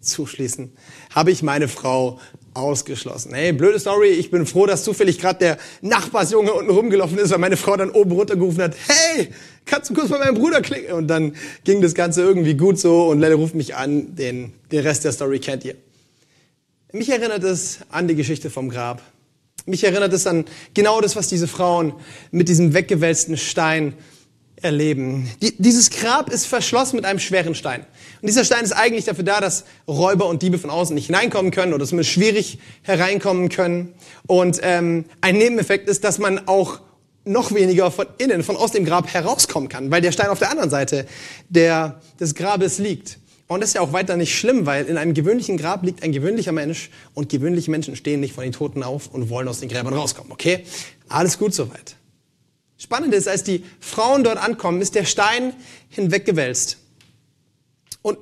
Zuschließen. 0.00 0.72
Habe 1.10 1.30
ich 1.30 1.42
meine 1.42 1.68
Frau 1.68 2.18
ausgeschlossen. 2.54 3.34
Hey, 3.34 3.52
blöde 3.52 3.78
Story, 3.78 4.08
ich 4.08 4.32
bin 4.32 4.46
froh, 4.46 4.66
dass 4.66 4.82
zufällig 4.82 5.20
gerade 5.20 5.38
der 5.38 5.58
Nachbarsjunge 5.80 6.52
unten 6.52 6.70
rumgelaufen 6.70 7.18
ist, 7.18 7.30
weil 7.30 7.38
meine 7.38 7.56
Frau 7.56 7.76
dann 7.76 7.90
oben 7.90 8.10
runtergerufen 8.12 8.62
hat, 8.64 8.74
hey, 8.88 9.28
kannst 9.64 9.90
du 9.90 9.94
kurz 9.94 10.08
bei 10.08 10.18
meinem 10.18 10.34
Bruder 10.34 10.60
klicken? 10.60 10.92
Und 10.94 11.06
dann 11.06 11.36
ging 11.62 11.80
das 11.80 11.94
Ganze 11.94 12.22
irgendwie 12.22 12.54
gut 12.54 12.80
so 12.80 13.06
und 13.06 13.20
Lelle 13.20 13.36
ruft 13.36 13.54
mich 13.54 13.76
an, 13.76 14.16
den, 14.16 14.54
den 14.72 14.80
Rest 14.80 15.04
der 15.04 15.12
Story 15.12 15.38
kennt 15.38 15.64
ihr. 15.64 15.76
Mich 16.92 17.10
erinnert 17.10 17.44
es 17.44 17.80
an 17.90 18.08
die 18.08 18.14
Geschichte 18.14 18.48
vom 18.48 18.70
Grab. 18.70 19.02
Mich 19.66 19.84
erinnert 19.84 20.10
es 20.14 20.26
an 20.26 20.46
genau 20.72 21.02
das, 21.02 21.16
was 21.16 21.28
diese 21.28 21.46
Frauen 21.46 21.92
mit 22.30 22.48
diesem 22.48 22.72
weggewälzten 22.72 23.36
Stein 23.36 23.92
erleben. 24.56 25.30
Die, 25.42 25.54
dieses 25.58 25.90
Grab 25.90 26.30
ist 26.30 26.46
verschlossen 26.46 26.96
mit 26.96 27.04
einem 27.04 27.18
schweren 27.18 27.54
Stein. 27.54 27.84
Und 28.22 28.28
dieser 28.28 28.42
Stein 28.42 28.64
ist 28.64 28.72
eigentlich 28.72 29.04
dafür 29.04 29.24
da, 29.24 29.38
dass 29.38 29.64
Räuber 29.86 30.28
und 30.28 30.40
Diebe 30.40 30.56
von 30.56 30.70
außen 30.70 30.94
nicht 30.94 31.06
hineinkommen 31.06 31.50
können 31.50 31.74
oder 31.74 31.84
zumindest 31.84 32.10
schwierig 32.10 32.58
hereinkommen 32.80 33.50
können. 33.50 33.92
Und 34.26 34.58
ähm, 34.62 35.04
ein 35.20 35.36
Nebeneffekt 35.36 35.90
ist, 35.90 36.04
dass 36.04 36.18
man 36.18 36.48
auch 36.48 36.80
noch 37.26 37.52
weniger 37.52 37.90
von 37.90 38.06
innen, 38.16 38.42
von 38.42 38.56
aus 38.56 38.72
dem 38.72 38.86
Grab 38.86 39.12
herauskommen 39.12 39.68
kann, 39.68 39.90
weil 39.90 40.00
der 40.00 40.12
Stein 40.12 40.28
auf 40.28 40.38
der 40.38 40.50
anderen 40.50 40.70
Seite 40.70 41.06
der, 41.50 42.00
des 42.18 42.34
Grabes 42.34 42.78
liegt. 42.78 43.18
Und 43.48 43.60
das 43.60 43.70
ist 43.70 43.74
ja 43.74 43.80
auch 43.80 43.94
weiter 43.94 44.16
nicht 44.16 44.38
schlimm, 44.38 44.66
weil 44.66 44.84
in 44.84 44.98
einem 44.98 45.14
gewöhnlichen 45.14 45.56
Grab 45.56 45.82
liegt 45.82 46.02
ein 46.02 46.12
gewöhnlicher 46.12 46.52
Mensch 46.52 46.90
und 47.14 47.30
gewöhnliche 47.30 47.70
Menschen 47.70 47.96
stehen 47.96 48.20
nicht 48.20 48.34
von 48.34 48.44
den 48.44 48.52
Toten 48.52 48.82
auf 48.82 49.08
und 49.08 49.30
wollen 49.30 49.48
aus 49.48 49.60
den 49.60 49.70
Gräbern 49.70 49.94
rauskommen. 49.94 50.30
Okay? 50.30 50.64
Alles 51.08 51.38
gut 51.38 51.54
soweit. 51.54 51.96
Spannend 52.76 53.14
ist, 53.14 53.26
als 53.26 53.44
die 53.44 53.64
Frauen 53.80 54.22
dort 54.22 54.36
ankommen, 54.36 54.82
ist 54.82 54.94
der 54.94 55.06
Stein 55.06 55.54
hinweggewälzt. 55.88 56.76
Und 58.02 58.18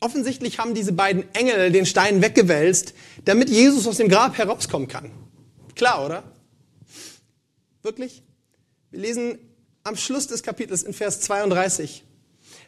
offensichtlich 0.00 0.58
haben 0.58 0.74
diese 0.74 0.92
beiden 0.92 1.32
Engel 1.34 1.70
den 1.70 1.86
Stein 1.86 2.20
weggewälzt, 2.20 2.94
damit 3.24 3.48
Jesus 3.48 3.86
aus 3.86 3.98
dem 3.98 4.08
Grab 4.08 4.36
herauskommen 4.36 4.88
kann. 4.88 5.12
Klar, 5.76 6.04
oder? 6.04 6.24
Wirklich? 7.82 8.22
Wir 8.90 9.00
lesen 9.00 9.38
am 9.84 9.96
Schluss 9.96 10.26
des 10.26 10.42
Kapitels 10.42 10.82
in 10.82 10.92
Vers 10.92 11.20
32 11.20 12.02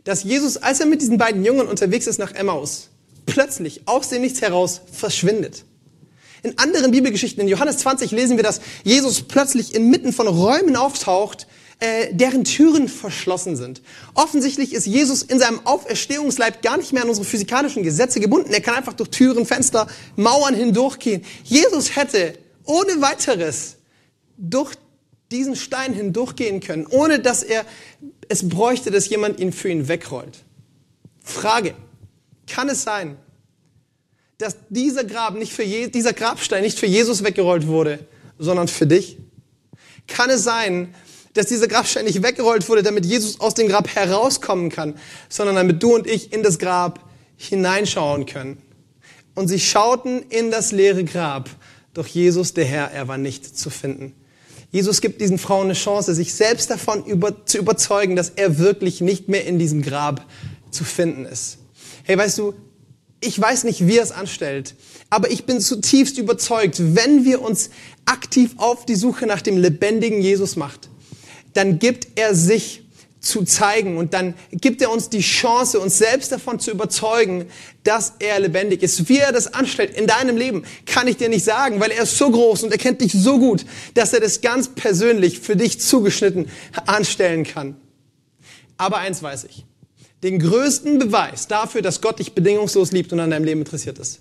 dass 0.04 0.22
Jesus, 0.22 0.56
als 0.56 0.80
er 0.80 0.86
mit 0.86 1.00
diesen 1.00 1.18
beiden 1.18 1.44
Jungen 1.44 1.66
unterwegs 1.66 2.06
ist 2.06 2.18
nach 2.18 2.32
Emmaus, 2.32 2.88
plötzlich 3.26 3.82
aus 3.86 4.10
dem 4.10 4.22
Nichts 4.22 4.42
heraus 4.42 4.82
verschwindet. 4.92 5.64
In 6.42 6.58
anderen 6.58 6.90
Bibelgeschichten, 6.90 7.42
in 7.42 7.48
Johannes 7.48 7.78
20, 7.78 8.10
lesen 8.10 8.36
wir, 8.36 8.44
dass 8.44 8.60
Jesus 8.84 9.22
plötzlich 9.22 9.74
inmitten 9.74 10.12
von 10.12 10.28
Räumen 10.28 10.76
auftaucht, 10.76 11.46
äh, 11.80 12.12
deren 12.12 12.44
Türen 12.44 12.88
verschlossen 12.88 13.56
sind. 13.56 13.80
Offensichtlich 14.14 14.74
ist 14.74 14.86
Jesus 14.86 15.22
in 15.22 15.38
seinem 15.38 15.66
Auferstehungsleib 15.66 16.62
gar 16.62 16.76
nicht 16.76 16.92
mehr 16.92 17.02
an 17.02 17.08
unsere 17.08 17.26
physikalischen 17.26 17.82
Gesetze 17.82 18.20
gebunden. 18.20 18.52
Er 18.52 18.60
kann 18.60 18.74
einfach 18.74 18.92
durch 18.92 19.08
Türen, 19.08 19.46
Fenster, 19.46 19.86
Mauern 20.16 20.54
hindurchgehen. 20.54 21.24
Jesus 21.44 21.96
hätte 21.96 22.38
ohne 22.64 23.00
weiteres 23.00 23.76
durch 24.36 24.74
diesen 25.30 25.56
Stein 25.56 25.92
hindurchgehen 25.92 26.60
können, 26.60 26.87
ohne 26.87 27.20
dass 27.20 27.42
er 27.42 27.64
es 28.28 28.48
bräuchte, 28.48 28.90
dass 28.90 29.08
jemand 29.08 29.40
ihn 29.40 29.52
für 29.52 29.68
ihn 29.68 29.88
wegrollt. 29.88 30.38
Frage, 31.22 31.74
kann 32.46 32.68
es 32.68 32.82
sein, 32.82 33.16
dass 34.38 34.56
dieser, 34.68 35.04
Grab 35.04 35.34
nicht 35.34 35.52
für 35.52 35.62
Je 35.62 35.88
dieser 35.88 36.12
Grabstein 36.12 36.62
nicht 36.62 36.78
für 36.78 36.87
Jesus 36.87 37.24
weggerollt 37.24 37.66
wurde, 37.66 38.06
sondern 38.38 38.68
für 38.68 38.87
dich? 38.87 39.18
Kann 40.06 40.28
es 40.30 40.44
sein, 40.44 40.94
dass 41.32 41.46
dieser 41.46 41.66
Grabstein 41.66 42.04
nicht 42.04 42.22
weggerollt 42.22 42.68
wurde, 42.68 42.82
damit 42.82 43.06
Jesus 43.06 43.40
aus 43.40 43.54
dem 43.54 43.68
Grab 43.68 43.88
herauskommen 43.94 44.70
kann, 44.70 44.94
sondern 45.28 45.56
damit 45.56 45.82
du 45.82 45.94
und 45.94 46.06
ich 46.06 46.32
in 46.32 46.42
das 46.42 46.58
Grab 46.58 47.08
hineinschauen 47.37 48.26
können? 48.26 48.58
Und 49.34 49.48
sie 49.48 49.58
schauten 49.58 50.22
in 50.28 50.50
das 50.50 50.70
leere 50.72 51.04
Grab, 51.04 51.50
doch 51.92 52.06
Jesus, 52.06 52.54
der 52.54 52.64
Herr, 52.64 52.90
er 52.90 53.08
war 53.08 53.18
nicht 53.18 53.58
zu 53.58 53.70
finden. 53.70 54.14
Jesus 54.74 55.00
gibt 55.00 55.20
diesen 55.20 55.38
Frauen 55.38 55.66
eine 55.66 55.74
Chance, 55.74 56.16
sich 56.16 56.34
selbst 56.34 56.68
davon 56.68 57.04
über, 57.04 57.46
zu 57.46 57.58
überzeugen, 57.58 58.16
dass 58.16 58.30
er 58.30 58.58
wirklich 58.58 59.00
nicht 59.00 59.28
mehr 59.28 59.46
in 59.46 59.56
diesem 59.56 59.82
Grab 59.82 60.26
zu 60.72 60.82
finden 60.82 61.26
ist. 61.26 61.58
Hey, 62.02 62.18
weißt 62.18 62.38
du, 62.38 62.54
ich 63.20 63.40
weiß 63.40 63.62
nicht, 63.62 63.87
wie 63.87 63.98
er 63.98 64.02
es 64.02 64.10
anstellt, 64.10 64.74
aber 65.10 65.30
ich 65.30 65.46
bin 65.46 65.60
zutiefst 65.60 66.18
überzeugt, 66.18 66.96
wenn 66.96 67.24
wir 67.24 67.40
uns 67.40 67.70
aktiv 68.04 68.54
auf 68.56 68.84
die 68.84 68.96
Suche 68.96 69.26
nach 69.26 69.42
dem 69.42 69.58
lebendigen 69.58 70.20
Jesus 70.20 70.56
macht, 70.56 70.88
dann 71.52 71.78
gibt 71.78 72.08
er 72.16 72.34
sich 72.34 72.83
zu 73.24 73.42
zeigen. 73.42 73.96
Und 73.96 74.14
dann 74.14 74.34
gibt 74.50 74.82
er 74.82 74.90
uns 74.90 75.08
die 75.08 75.20
Chance, 75.20 75.80
uns 75.80 75.98
selbst 75.98 76.30
davon 76.30 76.60
zu 76.60 76.70
überzeugen, 76.70 77.46
dass 77.82 78.14
er 78.18 78.38
lebendig 78.40 78.82
ist. 78.82 79.08
Wie 79.08 79.18
er 79.18 79.32
das 79.32 79.52
anstellt 79.52 79.96
in 79.96 80.06
deinem 80.06 80.37
Leben, 80.37 80.64
kann 80.87 81.08
ich 81.08 81.16
dir 81.16 81.28
nicht 81.28 81.44
sagen, 81.44 81.80
weil 81.80 81.90
er 81.90 82.04
ist 82.04 82.16
so 82.16 82.30
groß 82.30 82.64
und 82.64 82.72
er 82.72 82.78
kennt 82.78 83.00
dich 83.00 83.12
so 83.12 83.38
gut, 83.38 83.64
dass 83.94 84.12
er 84.12 84.20
das 84.20 84.40
ganz 84.40 84.68
persönlich 84.68 85.40
für 85.40 85.56
dich 85.56 85.80
zugeschnitten 85.80 86.48
anstellen 86.87 87.44
kann. 87.44 87.76
Aber 88.76 88.98
eins 88.98 89.22
weiß 89.22 89.44
ich. 89.44 89.64
Den 90.22 90.38
größten 90.38 90.98
Beweis 90.98 91.48
dafür, 91.48 91.82
dass 91.82 92.00
Gott 92.00 92.18
dich 92.18 92.32
bedingungslos 92.32 92.92
liebt 92.92 93.12
und 93.12 93.20
an 93.20 93.30
deinem 93.30 93.44
Leben 93.44 93.60
interessiert 93.60 93.98
ist, 93.98 94.20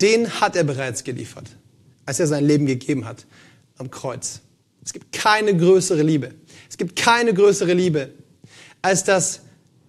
den 0.00 0.40
hat 0.40 0.56
er 0.56 0.64
bereits 0.64 1.04
geliefert, 1.04 1.46
als 2.06 2.18
er 2.18 2.26
sein 2.26 2.44
Leben 2.44 2.66
gegeben 2.66 3.04
hat 3.04 3.24
am 3.78 3.90
Kreuz. 3.90 4.40
Es 4.84 4.92
gibt 4.92 5.12
keine 5.12 5.56
größere 5.56 6.02
Liebe. 6.02 6.34
Es 6.72 6.78
gibt 6.78 6.96
keine 6.96 7.34
größere 7.34 7.74
Liebe, 7.74 8.12
als 8.80 9.04
dass 9.04 9.40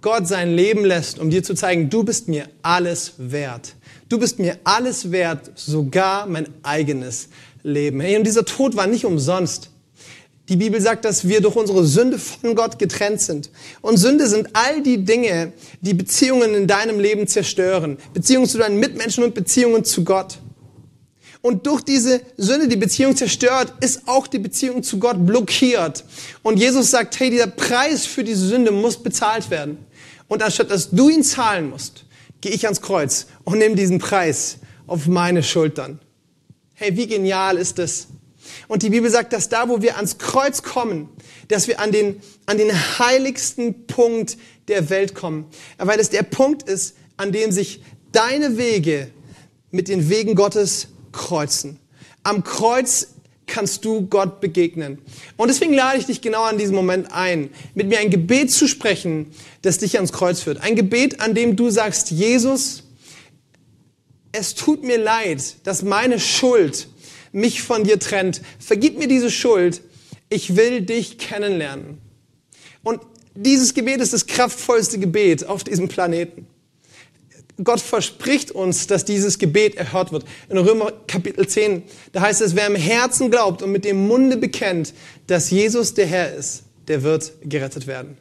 Gott 0.02 0.28
sein 0.28 0.54
Leben 0.54 0.84
lässt, 0.84 1.18
um 1.18 1.30
dir 1.30 1.42
zu 1.42 1.54
zeigen, 1.54 1.90
du 1.90 2.04
bist 2.04 2.28
mir 2.28 2.50
alles 2.62 3.14
wert. 3.18 3.76
Du 4.10 4.20
bist 4.20 4.38
mir 4.38 4.60
alles 4.66 5.10
wert, 5.10 5.50
sogar 5.56 6.26
mein 6.28 6.50
eigenes 6.62 7.30
Leben. 7.64 8.02
Und 8.02 8.26
dieser 8.26 8.44
Tod 8.44 8.76
war 8.76 8.86
nicht 8.86 9.06
umsonst. 9.06 9.70
Die 10.50 10.58
Bibel 10.58 10.82
sagt, 10.82 11.06
dass 11.06 11.26
wir 11.26 11.40
durch 11.40 11.56
unsere 11.56 11.86
Sünde 11.86 12.20
von 12.20 12.54
Gott 12.54 12.78
getrennt 12.78 13.22
sind. 13.22 13.50
Und 13.80 13.96
Sünde 13.96 14.28
sind 14.28 14.50
all 14.52 14.84
die 14.84 15.06
Dinge, 15.06 15.54
die 15.80 15.94
Beziehungen 15.94 16.54
in 16.54 16.68
deinem 16.68 17.00
Leben 17.00 17.28
zerstören. 17.28 17.98
Beziehungen 18.14 18.50
zu 18.50 18.58
deinen 18.58 18.78
Mitmenschen 18.78 19.24
und 19.24 19.34
Beziehungen 19.34 19.86
zu 19.86 20.04
Gott. 20.04 20.40
Und 21.44 21.68
durch 21.68 21.82
diese 21.82 22.22
Sünde, 22.38 22.70
die 22.70 22.78
Beziehung 22.78 23.18
zerstört, 23.18 23.74
ist 23.82 24.08
auch 24.08 24.28
die 24.28 24.40
Beziehung 24.40 24.82
zu 24.82 24.98
Gott 24.98 25.26
blockiert. 25.26 26.06
Und 26.42 26.58
Jesus 26.58 26.90
sagt, 26.90 27.20
hey, 27.20 27.30
dieser 27.30 27.48
Preis 27.48 28.06
für 28.06 28.24
diese 28.24 28.48
Sünde 28.48 28.72
muss 28.72 29.04
bezahlt 29.04 29.50
werden. 29.50 29.78
Und 30.30 30.42
anstatt 30.42 30.72
dass 30.72 30.90
du 30.90 31.10
ihn 31.10 31.22
zahlen 31.22 31.70
musst, 31.70 32.06
gehe 32.40 32.54
ich 32.54 32.64
ans 32.64 32.82
Kreuz 32.82 33.28
und 33.44 33.58
nehme 33.58 33.76
diesen 33.76 34.00
Preis 34.00 34.60
auf 34.88 35.08
meine 35.08 35.44
Schultern. 35.44 36.00
Hey, 36.76 36.96
wie 36.96 37.08
genial 37.08 37.58
ist 37.58 37.78
das? 37.78 38.08
Und 38.70 38.82
die 38.82 38.90
Bibel 38.90 39.12
sagt, 39.12 39.34
dass 39.34 39.50
da, 39.50 39.68
wo 39.68 39.82
wir 39.82 39.98
ans 39.98 40.18
Kreuz 40.18 40.64
kommen, 40.64 41.10
dass 41.50 41.68
wir 41.68 41.82
an 41.82 41.92
den, 41.92 42.22
an 42.46 42.58
den 42.58 42.72
heiligsten 43.00 43.86
Punkt 43.86 44.38
der 44.70 44.90
Welt 44.90 45.14
kommen. 45.14 45.48
Weil 45.78 46.00
es 46.00 46.10
der 46.10 46.24
Punkt 46.24 46.64
ist, 46.70 46.96
an 47.18 47.34
dem 47.34 47.52
sich 47.52 47.84
deine 48.14 48.58
Wege 48.58 49.10
mit 49.72 49.90
den 49.90 50.10
Wegen 50.10 50.36
Gottes 50.36 50.88
kreuzen. 51.14 51.80
Am 52.24 52.44
Kreuz 52.44 53.08
kannst 53.46 53.86
du 53.86 54.08
Gott 54.08 54.42
begegnen. 54.42 54.98
Und 55.38 55.48
deswegen 55.48 55.74
lade 55.74 56.00
ich 56.00 56.06
dich 56.06 56.22
genau 56.22 56.44
an 56.44 56.58
diesem 56.58 56.76
Moment 56.76 57.12
ein, 57.12 57.50
mit 57.76 57.88
mir 57.88 58.00
ein 58.00 58.10
Gebet 58.10 58.52
zu 58.52 58.68
sprechen, 58.68 59.28
das 59.62 59.78
dich 59.78 59.96
ans 59.96 60.12
Kreuz 60.12 60.42
führt. 60.42 60.62
Ein 60.62 60.76
Gebet, 60.76 61.20
an 61.20 61.36
dem 61.36 61.56
du 61.56 61.70
sagst, 61.70 62.12
Jesus, 62.12 62.84
es 64.32 64.56
tut 64.56 64.84
mir 64.84 64.98
leid, 64.98 65.58
dass 65.64 65.84
meine 65.84 66.20
Schuld 66.20 66.88
mich 67.32 67.62
von 67.62 67.84
dir 67.84 68.00
trennt. 68.00 68.42
Vergib 68.60 68.98
mir 68.98 69.08
diese 69.08 69.30
Schuld. 69.30 69.82
Ich 70.30 70.56
will 70.56 70.82
dich 70.82 71.18
kennenlernen. 71.18 72.00
Und 72.84 73.02
dieses 73.36 73.74
Gebet 73.74 74.02
ist 74.02 74.14
das 74.14 74.26
kraftvollste 74.26 75.00
Gebet 75.00 75.46
auf 75.46 75.64
diesem 75.64 75.88
Planeten. 75.88 76.48
Gott 77.62 77.82
verspricht 77.82 78.52
uns, 78.52 78.88
dass 78.88 79.06
dieses 79.06 79.38
Gebet 79.38 79.76
erhört 79.76 80.12
wird. 80.12 80.26
In 80.50 80.58
Römer 80.58 80.92
Kapitel 81.08 81.48
10, 81.48 81.84
da 82.12 82.22
heißt 82.22 82.42
es, 82.42 82.56
wer 82.56 82.68
im 82.68 82.76
Herzen 82.76 83.30
glaubt 83.30 83.62
und 83.62 83.72
mit 83.72 83.86
dem 83.86 84.08
Munde 84.08 84.38
bekennt, 84.38 84.94
dass 85.28 85.52
Jesus 85.52 85.94
der 85.94 86.08
Herr 86.08 86.34
ist, 86.34 86.64
der 86.88 87.04
wird 87.04 87.34
gerettet 87.44 87.86
werden. 87.86 88.18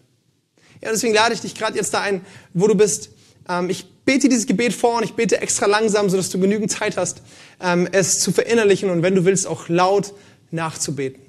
Ja, 0.82 0.90
deswegen 0.90 1.14
lade 1.14 1.34
ich 1.34 1.40
dich 1.40 1.54
gerade 1.54 1.76
jetzt 1.76 1.94
da 1.94 2.00
ein, 2.00 2.24
wo 2.52 2.66
du 2.66 2.74
bist. 2.74 3.10
Ähm, 3.48 3.70
ich 3.70 3.86
bete 4.04 4.28
dieses 4.28 4.46
Gebet 4.46 4.74
vor 4.74 4.98
und 4.98 5.04
ich 5.04 5.14
bete 5.14 5.40
extra 5.40 5.66
langsam, 5.66 6.10
sodass 6.10 6.28
du 6.28 6.38
genügend 6.38 6.70
Zeit 6.70 6.96
hast, 6.96 7.22
ähm, 7.60 7.88
es 7.92 8.20
zu 8.20 8.32
verinnerlichen 8.32 8.90
und 8.90 9.02
wenn 9.02 9.14
du 9.14 9.24
willst, 9.24 9.46
auch 9.46 9.68
laut 9.68 10.12
nachzubeten. 10.50 11.22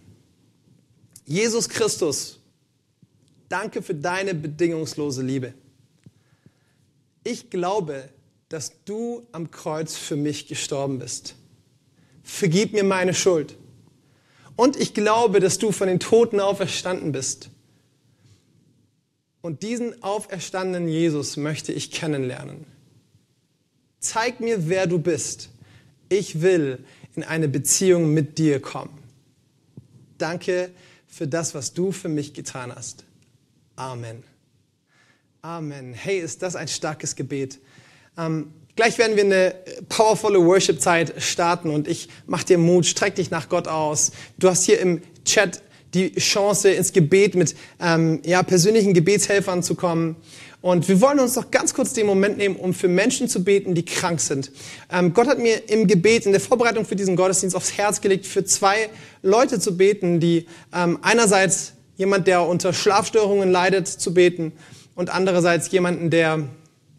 Jesus 1.25 1.69
Christus, 1.69 2.39
danke 3.47 3.81
für 3.81 3.95
deine 3.95 4.33
bedingungslose 4.33 5.21
Liebe. 5.21 5.53
Ich 7.23 7.49
glaube, 7.49 8.09
dass 8.49 8.83
du 8.85 9.25
am 9.31 9.51
Kreuz 9.51 9.95
für 9.95 10.15
mich 10.15 10.47
gestorben 10.47 10.99
bist. 10.99 11.35
Vergib 12.23 12.73
mir 12.73 12.83
meine 12.83 13.13
Schuld. 13.13 13.57
Und 14.55 14.77
ich 14.77 14.93
glaube, 14.93 15.39
dass 15.39 15.57
du 15.57 15.71
von 15.71 15.87
den 15.87 15.99
Toten 15.99 16.39
auferstanden 16.39 17.11
bist. 17.11 17.49
Und 19.41 19.63
diesen 19.63 20.01
auferstandenen 20.03 20.87
Jesus 20.87 21.35
möchte 21.37 21.73
ich 21.73 21.91
kennenlernen. 21.91 22.65
Zeig 23.99 24.39
mir, 24.39 24.69
wer 24.69 24.87
du 24.87 24.99
bist. 24.99 25.49
Ich 26.09 26.41
will 26.41 26.83
in 27.15 27.23
eine 27.23 27.47
Beziehung 27.47 28.13
mit 28.13 28.37
dir 28.37 28.61
kommen. 28.61 28.99
Danke 30.17 30.71
für 31.07 31.27
das, 31.27 31.55
was 31.55 31.73
du 31.73 31.91
für 31.91 32.09
mich 32.09 32.33
getan 32.33 32.73
hast. 32.73 33.03
Amen. 33.75 34.23
Amen. 35.45 35.93
Hey, 35.93 36.19
ist 36.19 36.41
das 36.41 36.55
ein 36.55 36.69
starkes 36.69 37.17
Gebet. 37.17 37.59
Ähm, 38.17 38.53
gleich 38.77 38.97
werden 38.97 39.17
wir 39.17 39.25
eine 39.25 39.53
powervolle 39.89 40.39
Worship-Zeit 40.39 41.21
starten 41.21 41.69
und 41.69 41.85
ich 41.89 42.07
mach 42.27 42.43
dir 42.43 42.57
Mut, 42.57 42.85
streck 42.85 43.15
dich 43.15 43.29
nach 43.29 43.49
Gott 43.49 43.67
aus. 43.67 44.13
Du 44.39 44.47
hast 44.47 44.63
hier 44.63 44.79
im 44.79 45.01
Chat 45.25 45.61
die 45.93 46.15
Chance, 46.15 46.69
ins 46.69 46.93
Gebet 46.93 47.35
mit 47.35 47.55
ähm, 47.81 48.21
ja, 48.23 48.41
persönlichen 48.41 48.93
Gebetshelfern 48.93 49.63
zu 49.63 49.75
kommen. 49.75 50.15
Und 50.61 50.87
wir 50.87 51.01
wollen 51.01 51.19
uns 51.19 51.35
noch 51.35 51.51
ganz 51.51 51.73
kurz 51.73 51.91
den 51.91 52.07
Moment 52.07 52.37
nehmen, 52.37 52.55
um 52.55 52.73
für 52.73 52.87
Menschen 52.87 53.27
zu 53.27 53.43
beten, 53.43 53.75
die 53.75 53.83
krank 53.83 54.21
sind. 54.21 54.49
Ähm, 54.89 55.13
Gott 55.13 55.27
hat 55.27 55.39
mir 55.39 55.69
im 55.69 55.87
Gebet, 55.87 56.25
in 56.25 56.31
der 56.31 56.39
Vorbereitung 56.39 56.85
für 56.85 56.95
diesen 56.95 57.17
Gottesdienst 57.17 57.53
aufs 57.53 57.77
Herz 57.77 57.99
gelegt, 57.99 58.27
für 58.27 58.45
zwei 58.45 58.87
Leute 59.21 59.59
zu 59.59 59.75
beten, 59.75 60.21
die 60.21 60.45
ähm, 60.73 60.99
einerseits 61.01 61.73
jemand, 61.97 62.27
der 62.27 62.47
unter 62.47 62.71
Schlafstörungen 62.71 63.51
leidet, 63.51 63.89
zu 63.89 64.13
beten 64.13 64.53
und 64.95 65.09
andererseits 65.09 65.71
jemanden, 65.71 66.09
der 66.09 66.47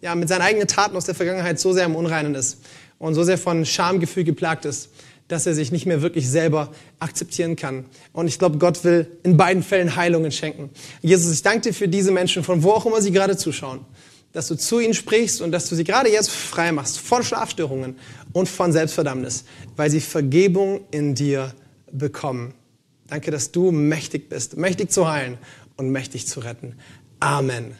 ja, 0.00 0.14
mit 0.14 0.28
seinen 0.28 0.42
eigenen 0.42 0.68
Taten 0.68 0.96
aus 0.96 1.06
der 1.06 1.14
Vergangenheit 1.14 1.58
so 1.58 1.72
sehr 1.72 1.86
im 1.86 1.96
Unreinen 1.96 2.34
ist 2.34 2.58
und 2.98 3.14
so 3.14 3.24
sehr 3.24 3.38
von 3.38 3.64
Schamgefühl 3.64 4.24
geplagt 4.24 4.64
ist, 4.64 4.90
dass 5.28 5.46
er 5.46 5.54
sich 5.54 5.72
nicht 5.72 5.86
mehr 5.86 6.02
wirklich 6.02 6.28
selber 6.28 6.70
akzeptieren 6.98 7.56
kann. 7.56 7.86
Und 8.12 8.28
ich 8.28 8.38
glaube, 8.38 8.58
Gott 8.58 8.84
will 8.84 9.06
in 9.22 9.36
beiden 9.36 9.62
Fällen 9.62 9.96
Heilungen 9.96 10.30
schenken. 10.30 10.70
Jesus, 11.00 11.32
ich 11.32 11.42
danke 11.42 11.68
dir 11.68 11.74
für 11.74 11.88
diese 11.88 12.12
Menschen, 12.12 12.44
von 12.44 12.62
wo 12.62 12.72
auch 12.72 12.84
immer 12.84 13.00
sie 13.00 13.12
gerade 13.12 13.36
zuschauen, 13.36 13.80
dass 14.32 14.48
du 14.48 14.56
zu 14.56 14.80
ihnen 14.80 14.92
sprichst 14.92 15.40
und 15.40 15.52
dass 15.52 15.68
du 15.68 15.74
sie 15.74 15.84
gerade 15.84 16.10
jetzt 16.10 16.30
frei 16.30 16.72
machst 16.72 16.98
von 16.98 17.22
Schlafstörungen 17.22 17.96
und 18.32 18.48
von 18.48 18.72
Selbstverdammnis, 18.72 19.44
weil 19.76 19.90
sie 19.90 20.00
Vergebung 20.00 20.82
in 20.90 21.14
dir 21.14 21.54
bekommen. 21.90 22.52
Danke, 23.06 23.30
dass 23.30 23.52
du 23.52 23.70
mächtig 23.70 24.28
bist, 24.28 24.56
mächtig 24.56 24.90
zu 24.90 25.10
heilen 25.10 25.38
und 25.76 25.90
mächtig 25.90 26.26
zu 26.26 26.40
retten. 26.40 26.74
Amen. 27.20 27.76